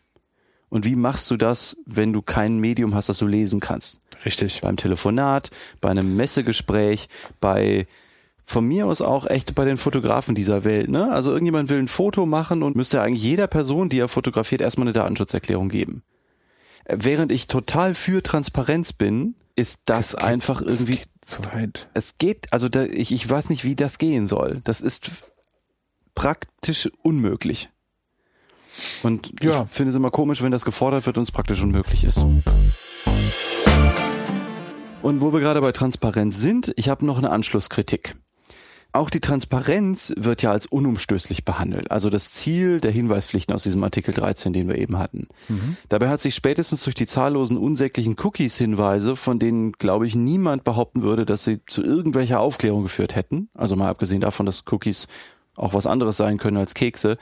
[0.69, 3.99] Und wie machst du das, wenn du kein Medium hast, das du lesen kannst?
[4.25, 4.61] Richtig.
[4.61, 5.49] Beim Telefonat,
[5.79, 7.07] bei einem Messegespräch,
[7.39, 7.87] bei
[8.43, 11.11] von mir aus auch echt bei den Fotografen dieser Welt, ne?
[11.11, 14.85] Also irgendjemand will ein Foto machen und müsste eigentlich jeder Person, die er fotografiert, erstmal
[14.87, 16.01] eine Datenschutzerklärung geben.
[16.85, 21.45] Äh, Während ich total für Transparenz bin, ist das, geht- einfach das irgendwie geht zu
[21.45, 21.89] weit.
[21.93, 24.61] es geht, also da, ich, ich weiß nicht, wie das gehen soll.
[24.63, 25.11] Das ist
[26.15, 27.69] praktisch unmöglich.
[29.03, 29.63] Und Ja.
[29.63, 32.25] ich finde es immer komisch, wenn das gefordert wird und es praktisch unmöglich ist.
[35.01, 38.15] Und wo wir gerade bei Transparenz sind, ich habe noch eine Anschlusskritik.
[38.93, 41.91] Auch die Transparenz wird ja als unumstößlich behandelt.
[41.91, 45.27] Also das Ziel der Hinweispflichten aus diesem Artikel 13, den wir eben hatten.
[45.49, 45.77] Mhm.
[45.89, 51.03] Dabei hat sich spätestens durch die zahllosen unsäglichen Cookies-Hinweise, von denen, glaube ich, niemand behaupten
[51.03, 53.49] würde, dass sie zu irgendwelcher Aufklärung geführt hätten.
[53.53, 55.07] Also mal abgesehen davon, dass Cookies
[55.55, 57.17] auch was anderes sein können als Kekse.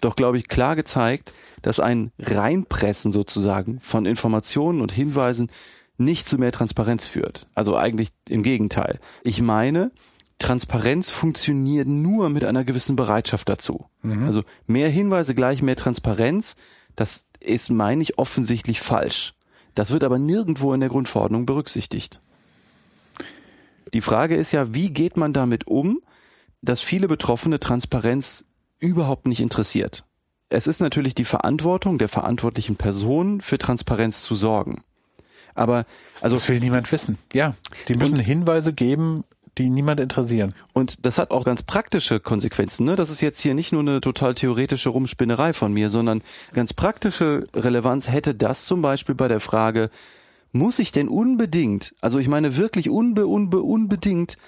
[0.00, 1.32] Doch, glaube ich, klar gezeigt,
[1.62, 5.50] dass ein Reinpressen sozusagen von Informationen und Hinweisen
[5.96, 7.48] nicht zu mehr Transparenz führt.
[7.54, 8.98] Also eigentlich im Gegenteil.
[9.24, 9.90] Ich meine,
[10.38, 13.86] Transparenz funktioniert nur mit einer gewissen Bereitschaft dazu.
[14.02, 14.24] Mhm.
[14.24, 16.56] Also mehr Hinweise gleich mehr Transparenz,
[16.94, 19.34] das ist, meine ich, offensichtlich falsch.
[19.74, 22.20] Das wird aber nirgendwo in der Grundverordnung berücksichtigt.
[23.94, 26.00] Die Frage ist ja, wie geht man damit um,
[26.62, 28.44] dass viele Betroffene Transparenz
[28.78, 30.04] überhaupt nicht interessiert?
[30.50, 34.82] Es ist natürlich die Verantwortung der verantwortlichen Person, für Transparenz zu sorgen.
[35.54, 35.84] Aber
[36.20, 37.18] also das will niemand wissen.
[37.32, 37.54] Ja,
[37.88, 39.24] die müssen Hinweise geben,
[39.58, 40.54] die niemand interessieren.
[40.72, 42.84] Und das hat auch ganz praktische Konsequenzen.
[42.84, 42.96] Ne?
[42.96, 46.22] Das ist jetzt hier nicht nur eine total theoretische Rumspinnerei von mir, sondern
[46.52, 49.90] ganz praktische Relevanz hätte das zum Beispiel bei der Frage,
[50.52, 54.38] muss ich denn unbedingt, also ich meine wirklich unbe, unbe, unbedingt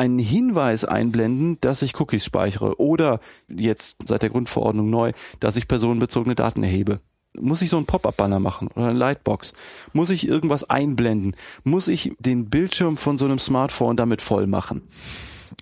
[0.00, 5.68] einen Hinweis einblenden, dass ich Cookies speichere oder jetzt seit der Grundverordnung neu, dass ich
[5.68, 7.00] personenbezogene Daten erhebe.
[7.38, 9.52] Muss ich so einen Pop-up-Banner machen oder eine Lightbox?
[9.92, 11.36] Muss ich irgendwas einblenden?
[11.64, 14.82] Muss ich den Bildschirm von so einem Smartphone damit voll machen?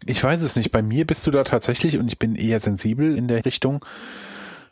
[0.07, 0.71] Ich weiß es nicht.
[0.71, 3.85] Bei mir bist du da tatsächlich und ich bin eher sensibel in der Richtung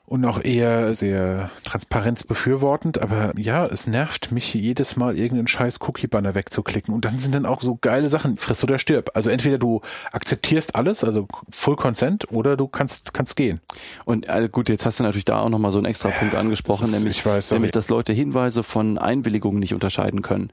[0.06, 6.36] und auch eher sehr transparenzbefürwortend, aber ja, es nervt mich jedes Mal irgendeinen scheiß Cookie-Banner
[6.36, 9.10] wegzuklicken und dann sind dann auch so geile Sachen, friss oder stirb.
[9.14, 9.80] Also entweder du
[10.12, 13.60] akzeptierst alles, also Full Consent, oder du kannst, kannst gehen.
[14.04, 16.84] Und äh, gut, jetzt hast du natürlich da auch nochmal so einen extra Punkt angesprochen,
[16.84, 20.50] ist, nämlich, weiß, nämlich, dass Leute Hinweise von Einwilligungen nicht unterscheiden können.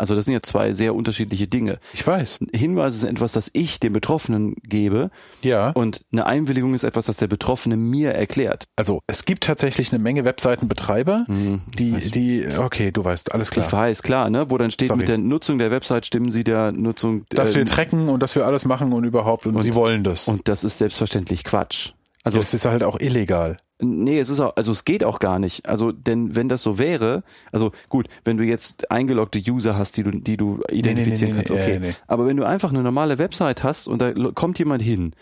[0.00, 1.78] Also das sind ja zwei sehr unterschiedliche Dinge.
[1.92, 2.40] Ich weiß.
[2.54, 5.10] Hinweise sind etwas, das ich dem Betroffenen gebe.
[5.42, 5.72] Ja.
[5.72, 8.64] Und eine Einwilligung ist etwas, das der Betroffene mir erklärt.
[8.76, 11.60] Also es gibt tatsächlich eine Menge Webseitenbetreiber, mhm.
[11.78, 13.66] die, die, okay, du weißt, alles klar.
[13.66, 14.46] Ich weiß, klar, ne?
[14.50, 15.00] Wo dann steht, Sorry.
[15.00, 17.26] mit der Nutzung der Website stimmen sie der Nutzung.
[17.28, 20.02] Dass äh, wir tracken und dass wir alles machen und überhaupt und, und sie wollen
[20.02, 20.28] das.
[20.28, 21.90] Und das ist selbstverständlich Quatsch.
[22.24, 23.58] Also das ist halt auch illegal.
[23.82, 25.66] Nee, es ist auch, also es geht auch gar nicht.
[25.66, 30.02] Also, denn wenn das so wäre, also gut, wenn du jetzt eingeloggte User hast, die
[30.02, 31.94] du, die du identifizieren nee, nee, nee, kannst, okay.
[32.06, 35.14] Aber wenn du einfach eine normale Website hast und da kommt jemand hin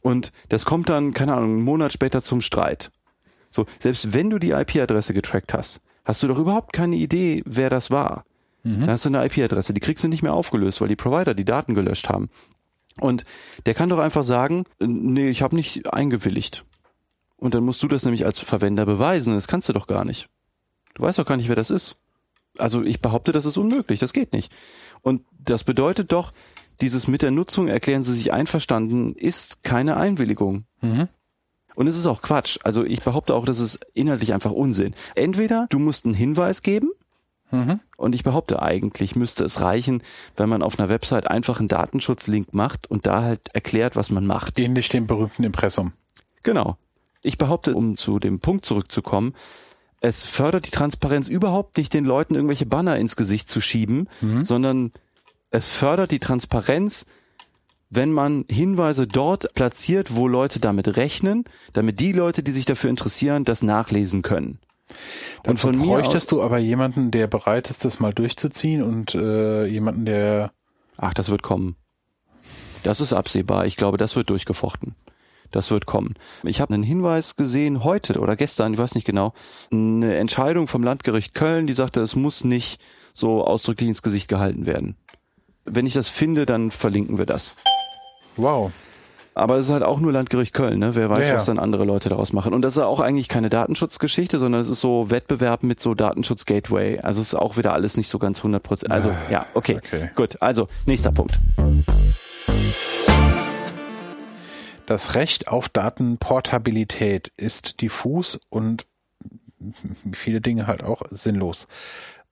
[0.00, 2.90] und das kommt dann, keine Ahnung, einen Monat später zum Streit.
[3.48, 7.70] So, selbst wenn du die IP-Adresse getrackt hast, hast du doch überhaupt keine Idee, wer
[7.70, 8.24] das war.
[8.62, 8.80] Mhm.
[8.80, 11.44] Dann hast du eine IP-Adresse, die kriegst du nicht mehr aufgelöst, weil die Provider die
[11.44, 12.28] Daten gelöscht haben.
[13.00, 13.24] Und
[13.66, 16.64] der kann doch einfach sagen, nee, ich habe nicht eingewilligt.
[17.40, 19.34] Und dann musst du das nämlich als Verwender beweisen.
[19.34, 20.28] Das kannst du doch gar nicht.
[20.94, 21.96] Du weißt doch gar nicht, wer das ist.
[22.58, 23.98] Also ich behaupte, das ist unmöglich.
[23.98, 24.52] Das geht nicht.
[25.00, 26.32] Und das bedeutet doch,
[26.82, 30.64] dieses mit der Nutzung erklären sie sich einverstanden, ist keine Einwilligung.
[30.82, 31.08] Mhm.
[31.74, 32.58] Und es ist auch Quatsch.
[32.62, 34.94] Also ich behaupte auch, das ist inhaltlich einfach Unsinn.
[35.14, 36.90] Entweder du musst einen Hinweis geben,
[37.50, 37.80] mhm.
[37.96, 40.02] und ich behaupte eigentlich müsste es reichen,
[40.36, 44.26] wenn man auf einer Website einfach einen Datenschutzlink macht und da halt erklärt, was man
[44.26, 44.58] macht.
[44.58, 45.92] Ähnlich dem berühmten Impressum.
[46.42, 46.76] Genau.
[47.22, 49.34] Ich behaupte, um zu dem Punkt zurückzukommen,
[50.00, 54.44] es fördert die Transparenz überhaupt nicht, den Leuten irgendwelche Banner ins Gesicht zu schieben, mhm.
[54.44, 54.92] sondern
[55.50, 57.06] es fördert die Transparenz,
[57.90, 62.88] wenn man Hinweise dort platziert, wo Leute damit rechnen, damit die Leute, die sich dafür
[62.88, 64.58] interessieren, das nachlesen können.
[65.46, 69.66] Und von mir bräuchtest du aber jemanden, der bereit ist, das mal durchzuziehen und äh,
[69.66, 70.52] jemanden, der.
[70.98, 71.76] Ach, das wird kommen.
[72.82, 73.66] Das ist absehbar.
[73.66, 74.94] Ich glaube, das wird durchgefochten.
[75.50, 76.14] Das wird kommen.
[76.44, 79.32] Ich habe einen Hinweis gesehen heute oder gestern, ich weiß nicht genau,
[79.72, 82.80] eine Entscheidung vom Landgericht Köln, die sagte, es muss nicht
[83.12, 84.96] so ausdrücklich ins Gesicht gehalten werden.
[85.64, 87.54] Wenn ich das finde, dann verlinken wir das.
[88.36, 88.72] Wow.
[89.34, 90.94] Aber es ist halt auch nur Landgericht Köln, ne?
[90.94, 91.34] Wer weiß, ja, ja.
[91.36, 92.52] was dann andere Leute daraus machen.
[92.52, 97.00] Und das ist auch eigentlich keine Datenschutzgeschichte, sondern es ist so Wettbewerb mit so Datenschutz-Gateway.
[97.00, 98.92] Also es ist auch wieder alles nicht so ganz 100 Prozent.
[98.92, 99.76] Also, ja, okay.
[99.76, 100.10] okay.
[100.16, 100.36] Gut.
[100.40, 101.38] Also, nächster Punkt.
[104.90, 108.86] Das Recht auf Datenportabilität ist diffus und
[110.12, 111.68] viele Dinge halt auch sinnlos.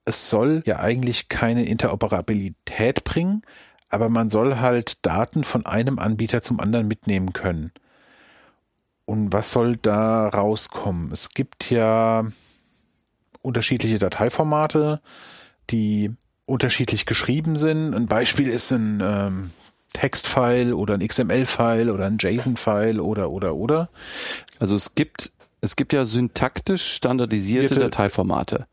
[0.03, 3.43] Es soll ja eigentlich keine Interoperabilität bringen,
[3.87, 7.71] aber man soll halt Daten von einem Anbieter zum anderen mitnehmen können.
[9.05, 11.13] Und was soll da rauskommen?
[11.13, 12.25] Es gibt ja
[13.41, 14.99] unterschiedliche Dateiformate,
[15.69, 16.11] die
[16.45, 17.93] unterschiedlich geschrieben sind.
[17.93, 19.51] Ein Beispiel ist ein ähm,
[19.93, 23.89] Textfile oder ein XML-File oder ein JSON-File oder oder oder.
[24.59, 25.31] Also es gibt
[25.61, 28.67] es gibt ja syntaktisch standardisierte Dateiformate.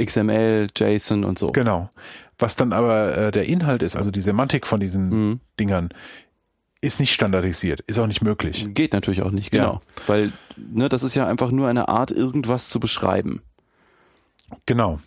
[0.00, 1.46] XML, JSON und so.
[1.46, 1.90] Genau.
[2.38, 5.40] Was dann aber äh, der Inhalt ist, also die Semantik von diesen mhm.
[5.60, 5.90] Dingern,
[6.80, 8.66] ist nicht standardisiert, ist auch nicht möglich.
[8.70, 9.74] Geht natürlich auch nicht, genau.
[9.74, 9.80] Ja.
[10.06, 13.42] Weil ne, das ist ja einfach nur eine Art, irgendwas zu beschreiben.
[14.66, 14.98] Genau.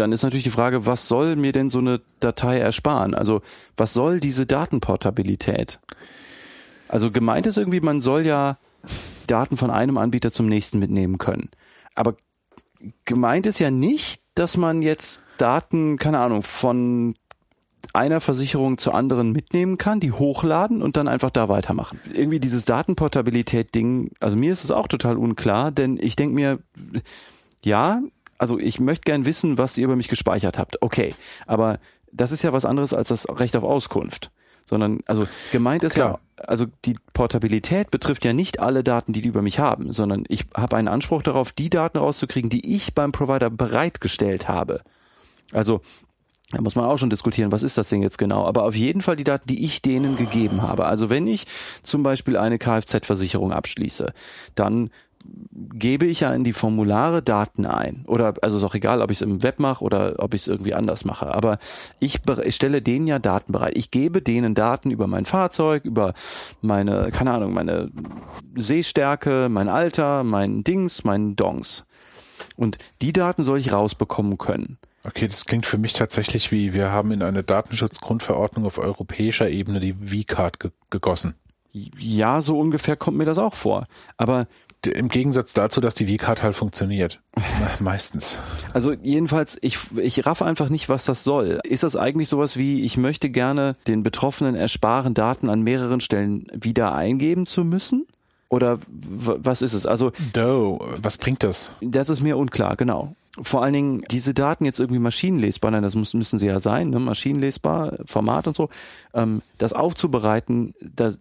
[0.00, 3.14] Dann ist natürlich die Frage, was soll mir denn so eine Datei ersparen?
[3.14, 3.42] Also
[3.76, 5.78] was soll diese Datenportabilität?
[6.88, 8.56] Also gemeint ist irgendwie, man soll ja
[9.26, 11.50] Daten von einem Anbieter zum nächsten mitnehmen können.
[11.94, 12.16] Aber
[13.04, 17.14] gemeint ist ja nicht, dass man jetzt Daten, keine Ahnung, von
[17.92, 22.00] einer Versicherung zur anderen mitnehmen kann, die hochladen und dann einfach da weitermachen.
[22.10, 26.58] Irgendwie dieses Datenportabilität-Ding, also mir ist es auch total unklar, denn ich denke mir,
[27.62, 28.00] ja,
[28.40, 30.80] also ich möchte gern wissen, was ihr über mich gespeichert habt.
[30.80, 31.14] Okay,
[31.46, 31.78] aber
[32.10, 34.30] das ist ja was anderes als das Recht auf Auskunft.
[34.64, 36.20] Sondern, also gemeint ist Klar.
[36.38, 40.24] ja, also die Portabilität betrifft ja nicht alle Daten, die die über mich haben, sondern
[40.28, 44.80] ich habe einen Anspruch darauf, die Daten rauszukriegen, die ich beim Provider bereitgestellt habe.
[45.52, 45.80] Also
[46.52, 48.46] da muss man auch schon diskutieren, was ist das Ding jetzt genau.
[48.46, 50.86] Aber auf jeden Fall die Daten, die ich denen gegeben habe.
[50.86, 51.46] Also wenn ich
[51.82, 54.12] zum Beispiel eine Kfz-Versicherung abschließe,
[54.54, 54.90] dann
[55.52, 58.04] gebe ich ja in die Formulare Daten ein.
[58.06, 60.48] Oder also ist auch egal, ob ich es im Web mache oder ob ich es
[60.48, 61.34] irgendwie anders mache.
[61.34, 61.58] Aber
[61.98, 63.76] ich, ich stelle denen ja Daten bereit.
[63.76, 66.14] Ich gebe denen Daten über mein Fahrzeug, über
[66.60, 67.90] meine, keine Ahnung, meine
[68.54, 71.84] Sehstärke, mein Alter, mein Dings, mein Dongs.
[72.56, 74.78] Und die Daten soll ich rausbekommen können.
[75.04, 79.80] Okay, das klingt für mich tatsächlich wie, wir haben in eine Datenschutzgrundverordnung auf europäischer Ebene
[79.80, 81.34] die V-Card ge gegossen.
[81.72, 83.86] Ja, so ungefähr kommt mir das auch vor.
[84.16, 84.48] Aber
[84.86, 87.20] im Gegensatz dazu, dass die V-Card halt funktioniert.
[87.80, 88.38] Meistens.
[88.72, 91.60] Also jedenfalls, ich, ich raff einfach nicht, was das soll.
[91.64, 96.46] Ist das eigentlich sowas wie, ich möchte gerne den Betroffenen ersparen, Daten an mehreren Stellen
[96.52, 98.06] wieder eingeben zu müssen?
[98.48, 99.86] Oder was ist es?
[99.86, 100.12] Also.
[100.32, 101.72] Do, was bringt das?
[101.80, 103.14] Das ist mir unklar, genau.
[103.40, 106.90] Vor allen Dingen diese Daten jetzt irgendwie maschinenlesbar, nein, das muss, müssen sie ja sein,
[106.90, 106.98] ne?
[106.98, 108.68] maschinenlesbar, Format und so,
[109.14, 111.20] ähm, das aufzubereiten, das,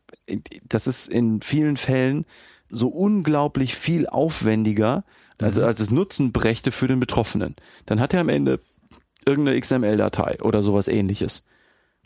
[0.68, 2.26] das ist in vielen Fällen
[2.70, 5.03] so unglaublich viel aufwendiger,
[5.39, 5.63] als, mhm.
[5.63, 7.55] als es Nutzen brächte für den Betroffenen.
[7.86, 8.59] Dann hat er am Ende
[9.26, 11.43] irgendeine XML-Datei oder sowas ähnliches.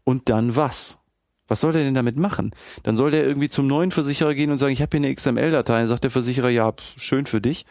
[0.03, 0.99] Und dann was?
[1.47, 2.51] Was soll der denn damit machen?
[2.83, 5.79] Dann soll der irgendwie zum neuen Versicherer gehen und sagen, ich habe hier eine XML-Datei.
[5.79, 7.65] Dann sagt der Versicherer, ja, schön für dich.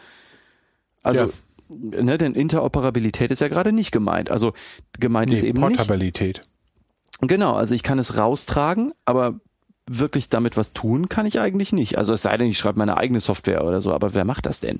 [1.01, 2.01] Also, ja.
[2.01, 4.31] ne, denn Interoperabilität ist ja gerade nicht gemeint.
[4.31, 4.53] Also
[4.99, 6.37] gemeint nee, ist eben Portabilität.
[6.37, 7.29] nicht.
[7.29, 9.39] Genau, also ich kann es raustragen, aber
[9.85, 11.97] wirklich damit was tun kann ich eigentlich nicht.
[11.97, 14.59] Also es sei denn, ich schreibe meine eigene Software oder so, aber wer macht das
[14.59, 14.79] denn?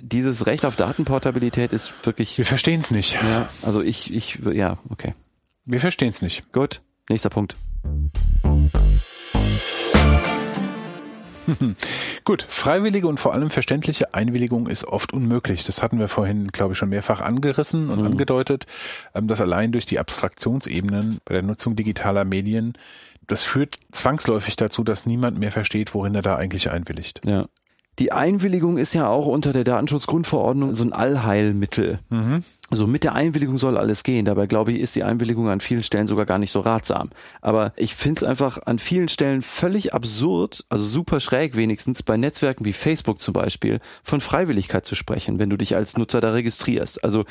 [0.00, 2.36] Dieses Recht auf Datenportabilität ist wirklich.
[2.36, 3.14] Wir verstehen es nicht.
[3.14, 5.14] Ja, also ich, ich, ja, okay.
[5.64, 6.52] Wir verstehen es nicht.
[6.52, 7.56] Gut, nächster Punkt.
[12.24, 15.64] Gut, freiwillige und vor allem verständliche Einwilligung ist oft unmöglich.
[15.64, 18.06] Das hatten wir vorhin, glaube ich, schon mehrfach angerissen und mhm.
[18.06, 18.66] angedeutet,
[19.14, 22.74] ähm, dass allein durch die Abstraktionsebenen bei der Nutzung digitaler Medien
[23.30, 27.20] das führt zwangsläufig dazu, dass niemand mehr versteht, worin er da eigentlich einwilligt.
[27.24, 27.46] Ja.
[27.98, 31.98] Die Einwilligung ist ja auch unter der Datenschutzgrundverordnung so ein Allheilmittel.
[32.08, 32.44] Mhm.
[32.70, 34.24] Also mit der Einwilligung soll alles gehen.
[34.24, 37.10] Dabei glaube ich, ist die Einwilligung an vielen Stellen sogar gar nicht so ratsam.
[37.42, 42.16] Aber ich finde es einfach an vielen Stellen völlig absurd, also super schräg wenigstens bei
[42.16, 46.30] Netzwerken wie Facebook zum Beispiel, von Freiwilligkeit zu sprechen, wenn du dich als Nutzer da
[46.30, 47.04] registrierst.
[47.04, 47.24] Also,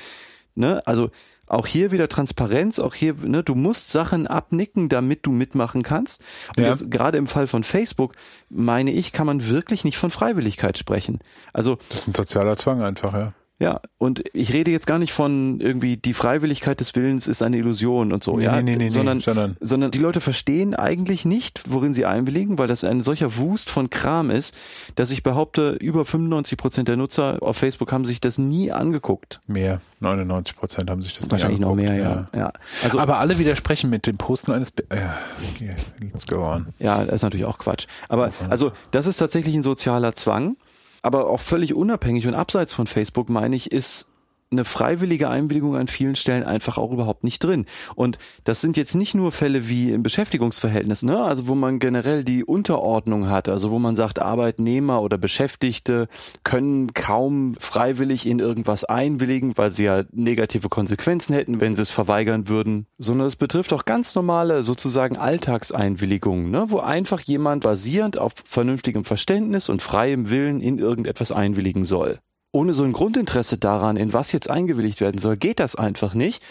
[0.55, 1.09] ne, also
[1.49, 6.21] auch hier wieder Transparenz, auch hier, ne, du musst Sachen abnicken, damit du mitmachen kannst.
[6.55, 6.69] Und ja.
[6.69, 8.13] jetzt, gerade im Fall von Facebook,
[8.49, 11.19] meine ich, kann man wirklich nicht von Freiwilligkeit sprechen.
[11.51, 11.77] Also.
[11.89, 13.33] Das ist ein sozialer Zwang einfach, ja.
[13.59, 17.57] Ja, und ich rede jetzt gar nicht von irgendwie die Freiwilligkeit des Willens ist eine
[17.57, 21.63] Illusion und so, nee, ja, nee, nee, sondern, sondern, sondern die Leute verstehen eigentlich nicht,
[21.69, 24.55] worin sie einwilligen, weil das ein solcher Wust von Kram ist,
[24.95, 29.41] dass ich behaupte, über 95 Prozent der Nutzer auf Facebook haben sich das nie angeguckt.
[29.47, 31.43] Mehr, 99 Prozent haben sich das nie angeguckt.
[31.43, 32.39] Wahrscheinlich noch mehr, ja.
[32.39, 32.53] ja.
[32.85, 35.17] Also, Aber alle widersprechen mit dem Posten eines, Be ja,
[35.53, 35.75] okay,
[36.13, 36.67] let's go on.
[36.79, 37.87] Ja, das ist natürlich auch Quatsch.
[38.07, 40.55] Aber also das ist tatsächlich ein sozialer Zwang
[41.01, 44.08] aber auch völlig unabhängig und abseits von Facebook, meine ich, ist
[44.51, 47.65] eine freiwillige Einwilligung an vielen Stellen einfach auch überhaupt nicht drin.
[47.95, 51.23] Und das sind jetzt nicht nur Fälle wie im Beschäftigungsverhältnis, ne?
[51.23, 56.07] also wo man generell die Unterordnung hat, also wo man sagt, Arbeitnehmer oder Beschäftigte
[56.43, 61.91] können kaum freiwillig in irgendwas einwilligen, weil sie ja negative Konsequenzen hätten, wenn sie es
[61.91, 66.65] verweigern würden, sondern es betrifft auch ganz normale sozusagen Alltagseinwilligungen, ne?
[66.69, 72.19] wo einfach jemand basierend auf vernünftigem Verständnis und freiem Willen in irgendetwas einwilligen soll
[72.51, 76.43] ohne so ein Grundinteresse daran, in was jetzt eingewilligt werden soll, geht das einfach nicht.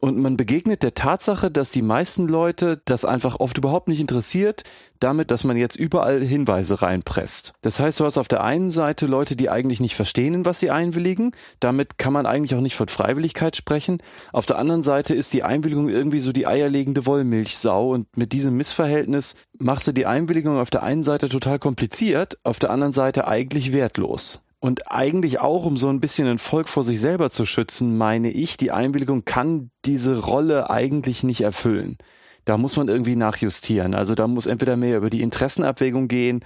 [0.00, 4.62] Und man begegnet der Tatsache, dass die meisten Leute das einfach oft überhaupt nicht interessiert,
[5.00, 7.52] damit, dass man jetzt überall Hinweise reinpresst.
[7.62, 10.70] Das heißt, du hast auf der einen Seite Leute, die eigentlich nicht verstehen, was sie
[10.70, 11.32] einwilligen.
[11.58, 13.98] Damit kann man eigentlich auch nicht von Freiwilligkeit sprechen.
[14.32, 18.56] Auf der anderen Seite ist die Einwilligung irgendwie so die eierlegende Wollmilchsau und mit diesem
[18.56, 23.26] Missverhältnis machst du die Einwilligung auf der einen Seite total kompliziert, auf der anderen Seite
[23.26, 24.40] eigentlich wertlos.
[24.60, 28.30] Und eigentlich auch, um so ein bisschen ein Volk vor sich selber zu schützen, meine
[28.30, 31.96] ich, die Einwilligung kann diese Rolle eigentlich nicht erfüllen.
[32.44, 33.94] Da muss man irgendwie nachjustieren.
[33.94, 36.44] Also da muss entweder mehr über die Interessenabwägung gehen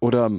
[0.00, 0.30] oder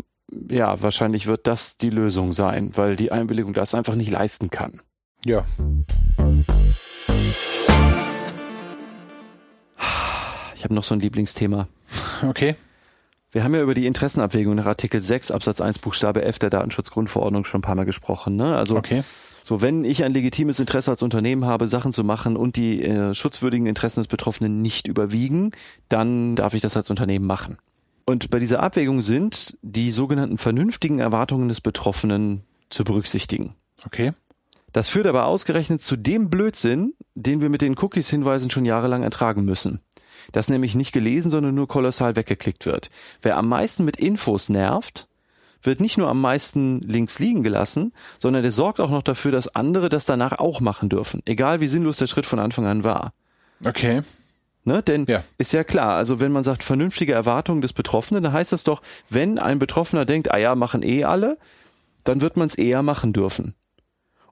[0.50, 4.82] ja, wahrscheinlich wird das die Lösung sein, weil die Einwilligung das einfach nicht leisten kann.
[5.26, 5.44] Ja.
[10.56, 11.68] Ich habe noch so ein Lieblingsthema.
[12.24, 12.56] Okay.
[13.32, 17.46] Wir haben ja über die Interessenabwägung nach Artikel 6 Absatz 1 Buchstabe F der Datenschutzgrundverordnung
[17.46, 18.36] schon ein paar Mal gesprochen.
[18.36, 18.58] Ne?
[18.58, 19.04] Also Okay.
[19.44, 23.14] so, wenn ich ein legitimes Interesse als Unternehmen habe, Sachen zu machen und die äh,
[23.14, 25.52] schutzwürdigen Interessen des Betroffenen nicht überwiegen,
[25.88, 27.58] dann darf ich das als Unternehmen machen.
[28.06, 33.56] Und bei dieser Abwägung sind die sogenannten vernünftigen Erwartungen des Betroffenen zu berücksichtigen.
[33.86, 34.12] Okay.
[34.74, 39.46] Das führt aber ausgerechnet zu dem Blödsinn, den wir mit den Cookies-Hinweisen schon jahrelang ertragen
[39.46, 39.80] müssen.
[40.32, 42.90] Dass nämlich nicht gelesen, sondern nur kolossal weggeklickt wird.
[43.22, 45.08] Wer am meisten mit Infos nervt,
[45.64, 49.56] wird nicht nur am meisten links liegen gelassen, sondern der sorgt auch noch dafür, dass
[49.56, 51.22] andere das danach auch machen dürfen.
[51.26, 53.14] Egal wie sinnlos der Schritt von Anfang an war.
[53.66, 54.02] Okay.
[54.64, 54.84] Ne?
[54.84, 55.24] Denn Ja.
[55.38, 58.82] ist ja klar, also wenn man sagt vernünftige Erwartungen des Betroffenen, dann heißt das doch,
[59.10, 61.38] wenn ein Betroffener denkt, ah ja, machen eh alle,
[62.04, 63.56] dann wird man es eher machen dürfen.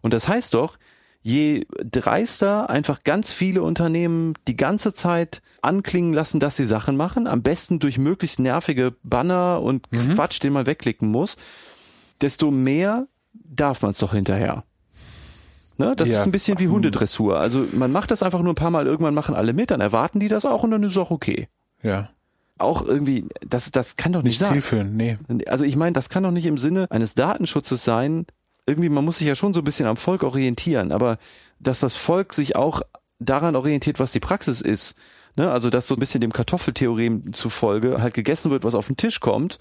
[0.01, 0.77] Und das heißt doch,
[1.21, 7.27] je dreister einfach ganz viele Unternehmen die ganze Zeit anklingen lassen, dass sie Sachen machen,
[7.27, 11.35] am besten durch möglichst nervige Banner und Quatsch, den man wegklicken muss,
[12.21, 14.63] desto mehr darf man es doch hinterher.
[15.77, 15.93] Ne?
[15.95, 16.19] Das Ja.
[16.19, 17.39] ist ein bisschen wie Hundedressur.
[17.39, 20.19] Also man macht das einfach nur ein paar Mal, irgendwann machen alle mit, dann erwarten
[20.19, 21.47] die das auch und dann ist es auch okay.
[21.83, 22.09] Ja.
[22.57, 24.53] Auch irgendwie, das, das kann doch nicht, Nicht sein.
[24.53, 25.17] zielführend, nee.
[25.47, 28.25] Also ich meine, das kann doch nicht im Sinne eines Datenschutzes sein.
[28.69, 31.17] Irgendwie, man muss sich ja schon so ein bisschen am Volk orientieren, aber
[31.59, 32.81] dass das Volk sich auch
[33.19, 34.95] daran orientiert, was die Praxis ist.
[35.35, 35.51] Ne?
[35.51, 39.19] Also dass so ein bisschen dem Kartoffeltheorem zufolge halt gegessen wird, was auf den Tisch
[39.19, 39.59] kommt,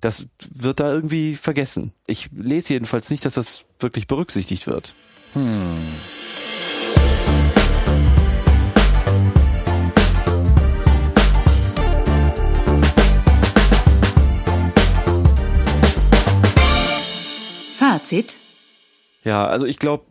[0.00, 1.92] das wird da irgendwie vergessen.
[2.06, 4.94] Ich lese jedenfalls nicht, dass das wirklich berücksichtigt wird.
[18.10, 18.36] Fazit.
[19.22, 20.04] Ja, also ich glaube,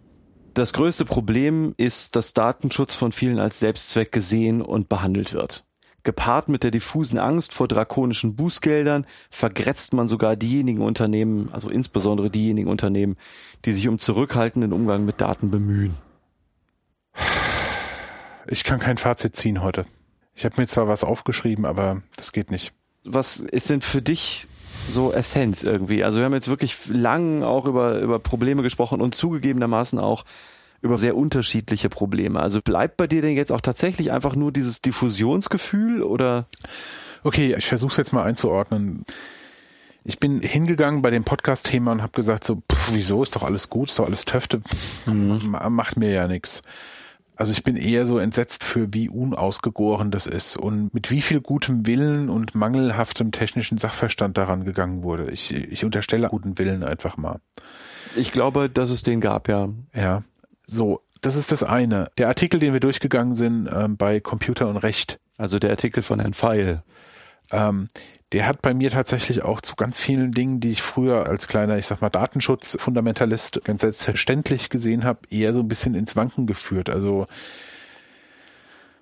[0.53, 5.65] das größte Problem ist, dass Datenschutz von vielen als Selbstzweck gesehen und behandelt wird.
[6.03, 12.29] Gepaart mit der diffusen Angst vor drakonischen Bußgeldern vergrätzt man sogar diejenigen Unternehmen, also insbesondere
[12.29, 13.17] diejenigen Unternehmen,
[13.65, 15.95] die sich um zurückhaltenden Umgang mit Daten bemühen.
[18.47, 19.85] Ich kann kein Fazit ziehen heute.
[20.35, 22.71] Ich habe mir zwar was aufgeschrieben, aber das geht nicht.
[23.03, 24.47] Was ist denn für dich
[24.89, 26.03] so Essenz irgendwie?
[26.03, 30.25] Also wir haben jetzt wirklich lang auch über, über Probleme gesprochen und zugegebenermaßen auch
[30.81, 32.39] über sehr unterschiedliche Probleme.
[32.39, 36.45] Also bleibt bei dir denn jetzt auch tatsächlich einfach nur dieses Diffusionsgefühl oder?
[37.23, 39.03] Okay, ich versuche es jetzt mal einzuordnen.
[40.05, 43.69] Ich bin hingegangen bei dem Podcast-Thema und habe gesagt so, pff, wieso ist doch alles
[43.69, 44.61] gut, ist doch alles Töfte,
[45.05, 46.61] ma- macht mir ja nichts.
[47.39, 51.39] Also ich bin eher so entsetzt für wie unausgegoren das ist und mit wie viel
[51.39, 55.31] gutem Willen und mangelhaftem technischen Sachverstand daran gegangen wurde.
[55.31, 57.39] Ich, ich unterstelle guten Willen einfach mal.
[58.17, 59.69] Ich glaube, dass es den gab, ja.
[59.95, 60.23] Ja,
[60.67, 62.11] so, das ist das eine.
[62.17, 66.19] Der Artikel, den wir durchgegangen sind ähm, bei Computer und Recht, Also der Artikel von
[66.19, 66.83] Herrn Feil.
[67.51, 67.87] Ähm,
[68.31, 71.77] der hat bei mir tatsächlich auch zu ganz vielen Dingen, die ich früher als kleiner,
[71.77, 76.89] ich sag mal, Datenschutzfundamentalist ganz selbstverständlich gesehen habe, eher so ein bisschen ins Wanken geführt.
[76.89, 77.25] Also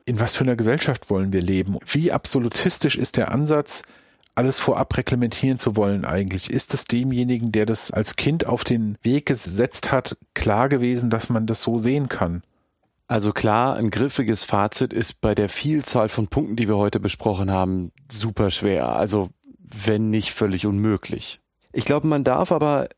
[0.06, 1.78] in was für einer Gesellschaft wollen wir leben?
[1.86, 3.84] Wie absolutistisch ist der Ansatz,
[4.36, 6.50] alles vorab reglementieren zu wollen eigentlich?
[6.50, 11.28] Ist es demjenigen, der das als Kind auf den Weg gesetzt hat, klar gewesen, dass
[11.30, 12.44] man das so sehen kann?
[13.08, 17.50] Also klar, ein griffiges Fazit ist bei der Vielzahl von Punkten, die wir heute besprochen
[17.50, 18.90] haben, super schwer.
[18.90, 19.30] Also
[19.60, 21.40] wenn nicht völlig unmöglich.
[21.72, 22.90] Ich glaube, man darf aber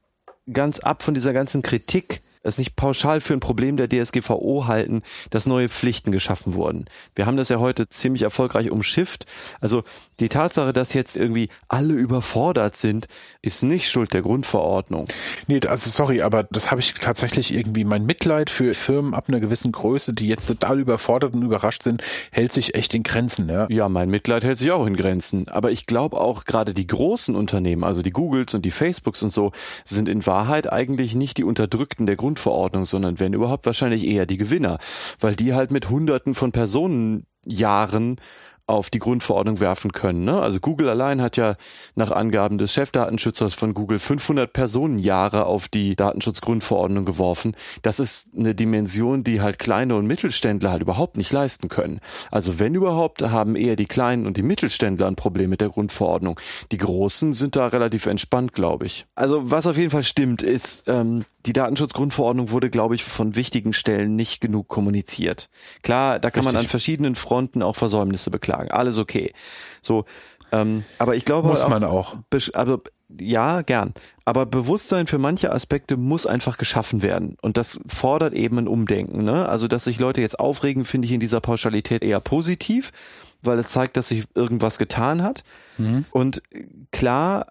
[0.52, 5.02] ganz ab von dieser ganzen Kritik es nicht pauschal für ein Problem der DSGVO halten,
[5.30, 6.86] dass neue Pflichten geschaffen wurden.
[7.16, 9.26] Wir haben das ja heute ziemlich erfolgreich umschifft.
[9.60, 9.84] Also
[10.20, 13.08] die Tatsache, dass jetzt irgendwie alle überfordert sind,
[13.42, 15.08] ist nicht Schuld der Grundverordnung.
[15.48, 19.40] Nee, also sorry, aber das habe ich tatsächlich irgendwie mein Mitleid für Firmen ab einer
[19.40, 23.68] gewissen Größe, die jetzt total überfordert und überrascht sind, hält sich echt in Grenzen, ja.
[23.70, 25.48] Ja, mein Mitleid hält sich auch in Grenzen.
[25.48, 29.32] Aber ich glaube auch gerade die großen Unternehmen, also die Googles und die Facebooks und
[29.32, 29.52] so,
[29.86, 34.38] sind in Wahrheit eigentlich nicht die Unterdrückten der Grundverordnung, sondern wenn überhaupt wahrscheinlich eher die
[34.38, 34.78] Gewinner,
[35.20, 38.18] weil die halt mit Hunderten von Personenjahren
[38.70, 40.24] auf die Grundverordnung werfen können.
[40.24, 40.40] Ne?
[40.40, 41.56] Also Google allein hat ja
[41.96, 47.56] nach Angaben des Chefdatenschützers von Google 500 Personenjahre auf die Datenschutzgrundverordnung geworfen.
[47.82, 52.00] Das ist eine Dimension, die halt kleine und Mittelständler halt überhaupt nicht leisten können.
[52.30, 56.40] Also wenn überhaupt, haben eher die kleinen und die Mittelständler ein Problem mit der Grundverordnung.
[56.72, 59.08] Die Großen sind da relativ entspannt, glaube ich.
[59.16, 63.74] Also was auf jeden Fall stimmt, ist, ähm, die Datenschutzgrundverordnung wurde, glaube ich, von wichtigen
[63.74, 65.50] Stellen nicht genug kommuniziert.
[65.82, 66.54] Klar, da kann Richtig.
[66.54, 68.59] man an verschiedenen Fronten auch Versäumnisse beklagen.
[68.68, 69.34] Alles okay.
[69.82, 70.06] So,
[70.52, 72.14] ähm, aber ich glaube muss man auch.
[72.54, 72.82] Also
[73.20, 73.94] ja, gern.
[74.26, 77.38] Aber Bewusstsein für manche Aspekte muss einfach geschaffen werden.
[77.42, 79.24] Und das fordert eben ein Umdenken.
[79.24, 79.50] Ne?
[79.50, 82.92] Also, dass sich Leute jetzt aufregen, finde ich in dieser Pauschalität eher positiv,
[83.42, 85.44] weil es zeigt, dass sich irgendwas getan hat.
[85.78, 86.06] Mhm.
[86.12, 86.44] Und
[86.92, 87.48] klar,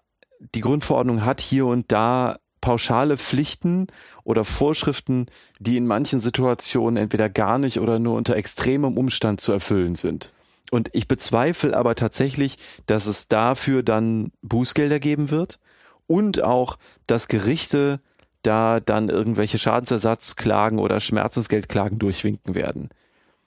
[0.55, 3.87] die Grundverordnung hat hier und da pauschale Pflichten
[4.23, 5.27] oder Vorschriften,
[5.59, 10.33] die in manchen Situationen entweder gar nicht oder nur unter extremem Umstand zu erfüllen sind.
[10.71, 15.59] Und ich bezweifle aber tatsächlich, dass es dafür dann Bußgelder geben wird
[16.07, 18.01] und auch, dass Gerichte
[18.41, 22.89] da dann irgendwelche Schadensersatzklagen oder Schmerzensgeldklagen durchwinken werden.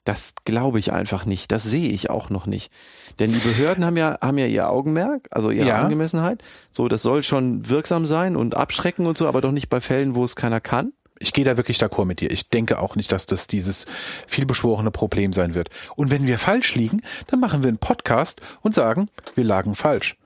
[0.03, 1.51] Das glaube ich einfach nicht.
[1.51, 2.71] Das sehe ich auch noch nicht.
[3.19, 5.81] Denn die Behörden haben ja, haben ja ihr Augenmerk, also ihre ja.
[5.81, 6.43] Angemessenheit.
[6.71, 10.15] So, das soll schon wirksam sein und abschrecken und so, aber doch nicht bei Fällen,
[10.15, 10.91] wo es keiner kann.
[11.23, 12.31] Ich gehe da wirklich d'accord mit dir.
[12.31, 13.85] Ich denke auch nicht, dass das dieses
[14.27, 15.69] vielbeschworene Problem sein wird.
[15.95, 20.17] Und wenn wir falsch liegen, dann machen wir einen Podcast und sagen, wir lagen falsch.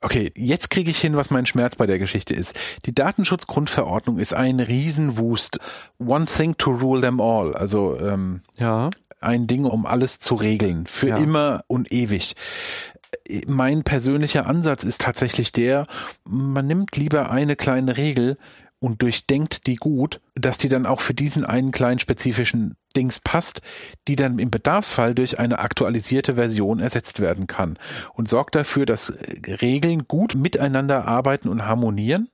[0.00, 2.58] Okay, jetzt kriege ich hin, was mein Schmerz bei der Geschichte ist.
[2.84, 5.60] Die Datenschutzgrundverordnung ist ein Riesenwust.
[5.98, 7.54] One thing to rule them all.
[7.54, 8.90] Also ähm, ja.
[9.22, 10.86] ein Ding, um alles zu regeln.
[10.86, 11.16] Für ja.
[11.16, 12.36] immer und ewig
[13.46, 15.86] mein persönlicher Ansatz ist tatsächlich der,
[16.24, 18.36] man nimmt lieber eine kleine Regel
[18.84, 23.62] und durchdenkt die gut, dass die dann auch für diesen einen kleinen spezifischen Dings passt,
[24.06, 27.78] die dann im Bedarfsfall durch eine aktualisierte Version ersetzt werden kann
[28.12, 29.14] und sorgt dafür, dass
[29.62, 32.28] Regeln gut miteinander arbeiten und harmonieren.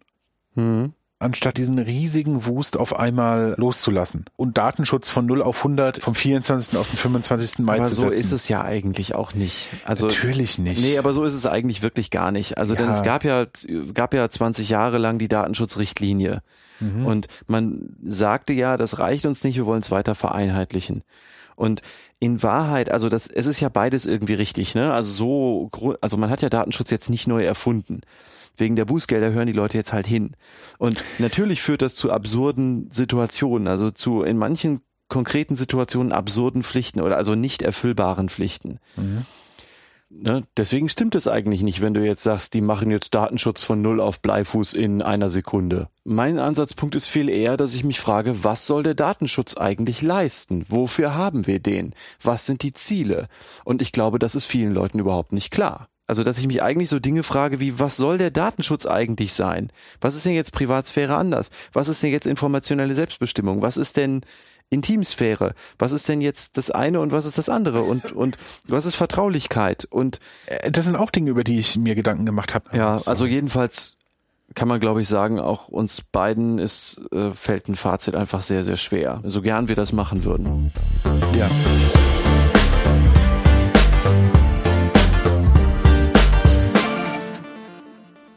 [0.56, 6.14] Mhm anstatt diesen riesigen Wust auf einmal loszulassen und Datenschutz von 0 auf 100 vom
[6.14, 6.78] 24.
[6.78, 7.58] auf den 25.
[7.58, 8.08] Mai aber zu setzen.
[8.08, 9.68] so ist es ja eigentlich auch nicht.
[9.84, 10.80] Also Natürlich nicht.
[10.82, 12.56] Nee, aber so ist es eigentlich wirklich gar nicht.
[12.56, 12.80] Also ja.
[12.80, 13.46] denn es gab ja
[13.92, 16.40] gab ja 20 Jahre lang die Datenschutzrichtlinie
[16.80, 17.04] mhm.
[17.04, 21.02] und man sagte ja, das reicht uns nicht, wir wollen es weiter vereinheitlichen.
[21.54, 21.82] Und
[22.18, 24.94] in Wahrheit, also das, es ist ja beides irgendwie richtig, ne?
[24.94, 25.12] Also
[25.70, 28.00] so, also man hat ja Datenschutz jetzt nicht neu erfunden
[28.60, 30.36] wegen der Bußgelder hören die Leute jetzt halt hin.
[30.78, 37.00] Und natürlich führt das zu absurden Situationen, also zu in manchen konkreten Situationen absurden Pflichten
[37.00, 38.78] oder also nicht erfüllbaren Pflichten.
[38.96, 39.26] Mhm.
[40.12, 40.42] Ne?
[40.56, 44.00] Deswegen stimmt es eigentlich nicht, wenn du jetzt sagst, die machen jetzt Datenschutz von Null
[44.00, 45.88] auf Bleifuß in einer Sekunde.
[46.02, 50.64] Mein Ansatzpunkt ist viel eher, dass ich mich frage, was soll der Datenschutz eigentlich leisten?
[50.68, 51.94] Wofür haben wir den?
[52.20, 53.28] Was sind die Ziele?
[53.64, 55.89] Und ich glaube, das ist vielen Leuten überhaupt nicht klar.
[56.10, 59.70] Also, dass ich mich eigentlich so Dinge frage wie, was soll der Datenschutz eigentlich sein?
[60.00, 61.52] Was ist denn jetzt Privatsphäre anders?
[61.72, 63.62] Was ist denn jetzt informationelle Selbstbestimmung?
[63.62, 64.22] Was ist denn
[64.70, 65.54] Intimsphäre?
[65.78, 67.82] Was ist denn jetzt das eine und was ist das andere?
[67.82, 69.86] Und, und was ist Vertraulichkeit?
[69.88, 72.76] Und äh, das sind auch Dinge, über die ich mir Gedanken gemacht habe.
[72.76, 73.96] Ja, also jedenfalls
[74.56, 78.64] kann man, glaube ich, sagen, auch uns beiden ist, äh, fällt ein Fazit einfach sehr,
[78.64, 79.20] sehr schwer.
[79.22, 80.72] So gern wir das machen würden.
[81.38, 81.48] Ja.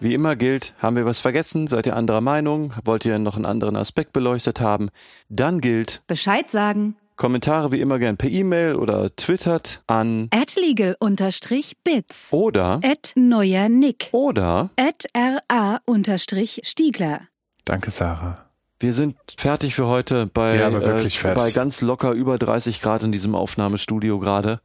[0.03, 1.67] Wie immer gilt, haben wir was vergessen?
[1.67, 2.73] Seid ihr anderer Meinung?
[2.83, 4.89] Wollt ihr noch einen anderen Aspekt beleuchtet haben?
[5.29, 6.97] Dann gilt Bescheid sagen.
[7.15, 14.71] Kommentare wie immer gern per E-Mail oder twittert an legal-bits oder at neuer Nick oder
[14.75, 15.05] at
[15.49, 17.21] ra-stiegler.
[17.63, 18.35] Danke, Sarah.
[18.81, 23.13] Wir sind fertig für heute bei, ja, äh, bei ganz locker über 30 Grad in
[23.13, 24.59] diesem Aufnahmestudio gerade.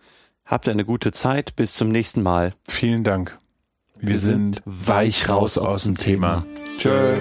[0.44, 1.54] Habt eine gute Zeit.
[1.54, 2.54] Bis zum nächsten Mal.
[2.68, 3.38] Vielen Dank.
[4.00, 6.44] Wir, sind weich raus aus dem Thema.
[6.78, 7.16] Tschö.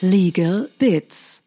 [0.00, 1.42] Legal Bits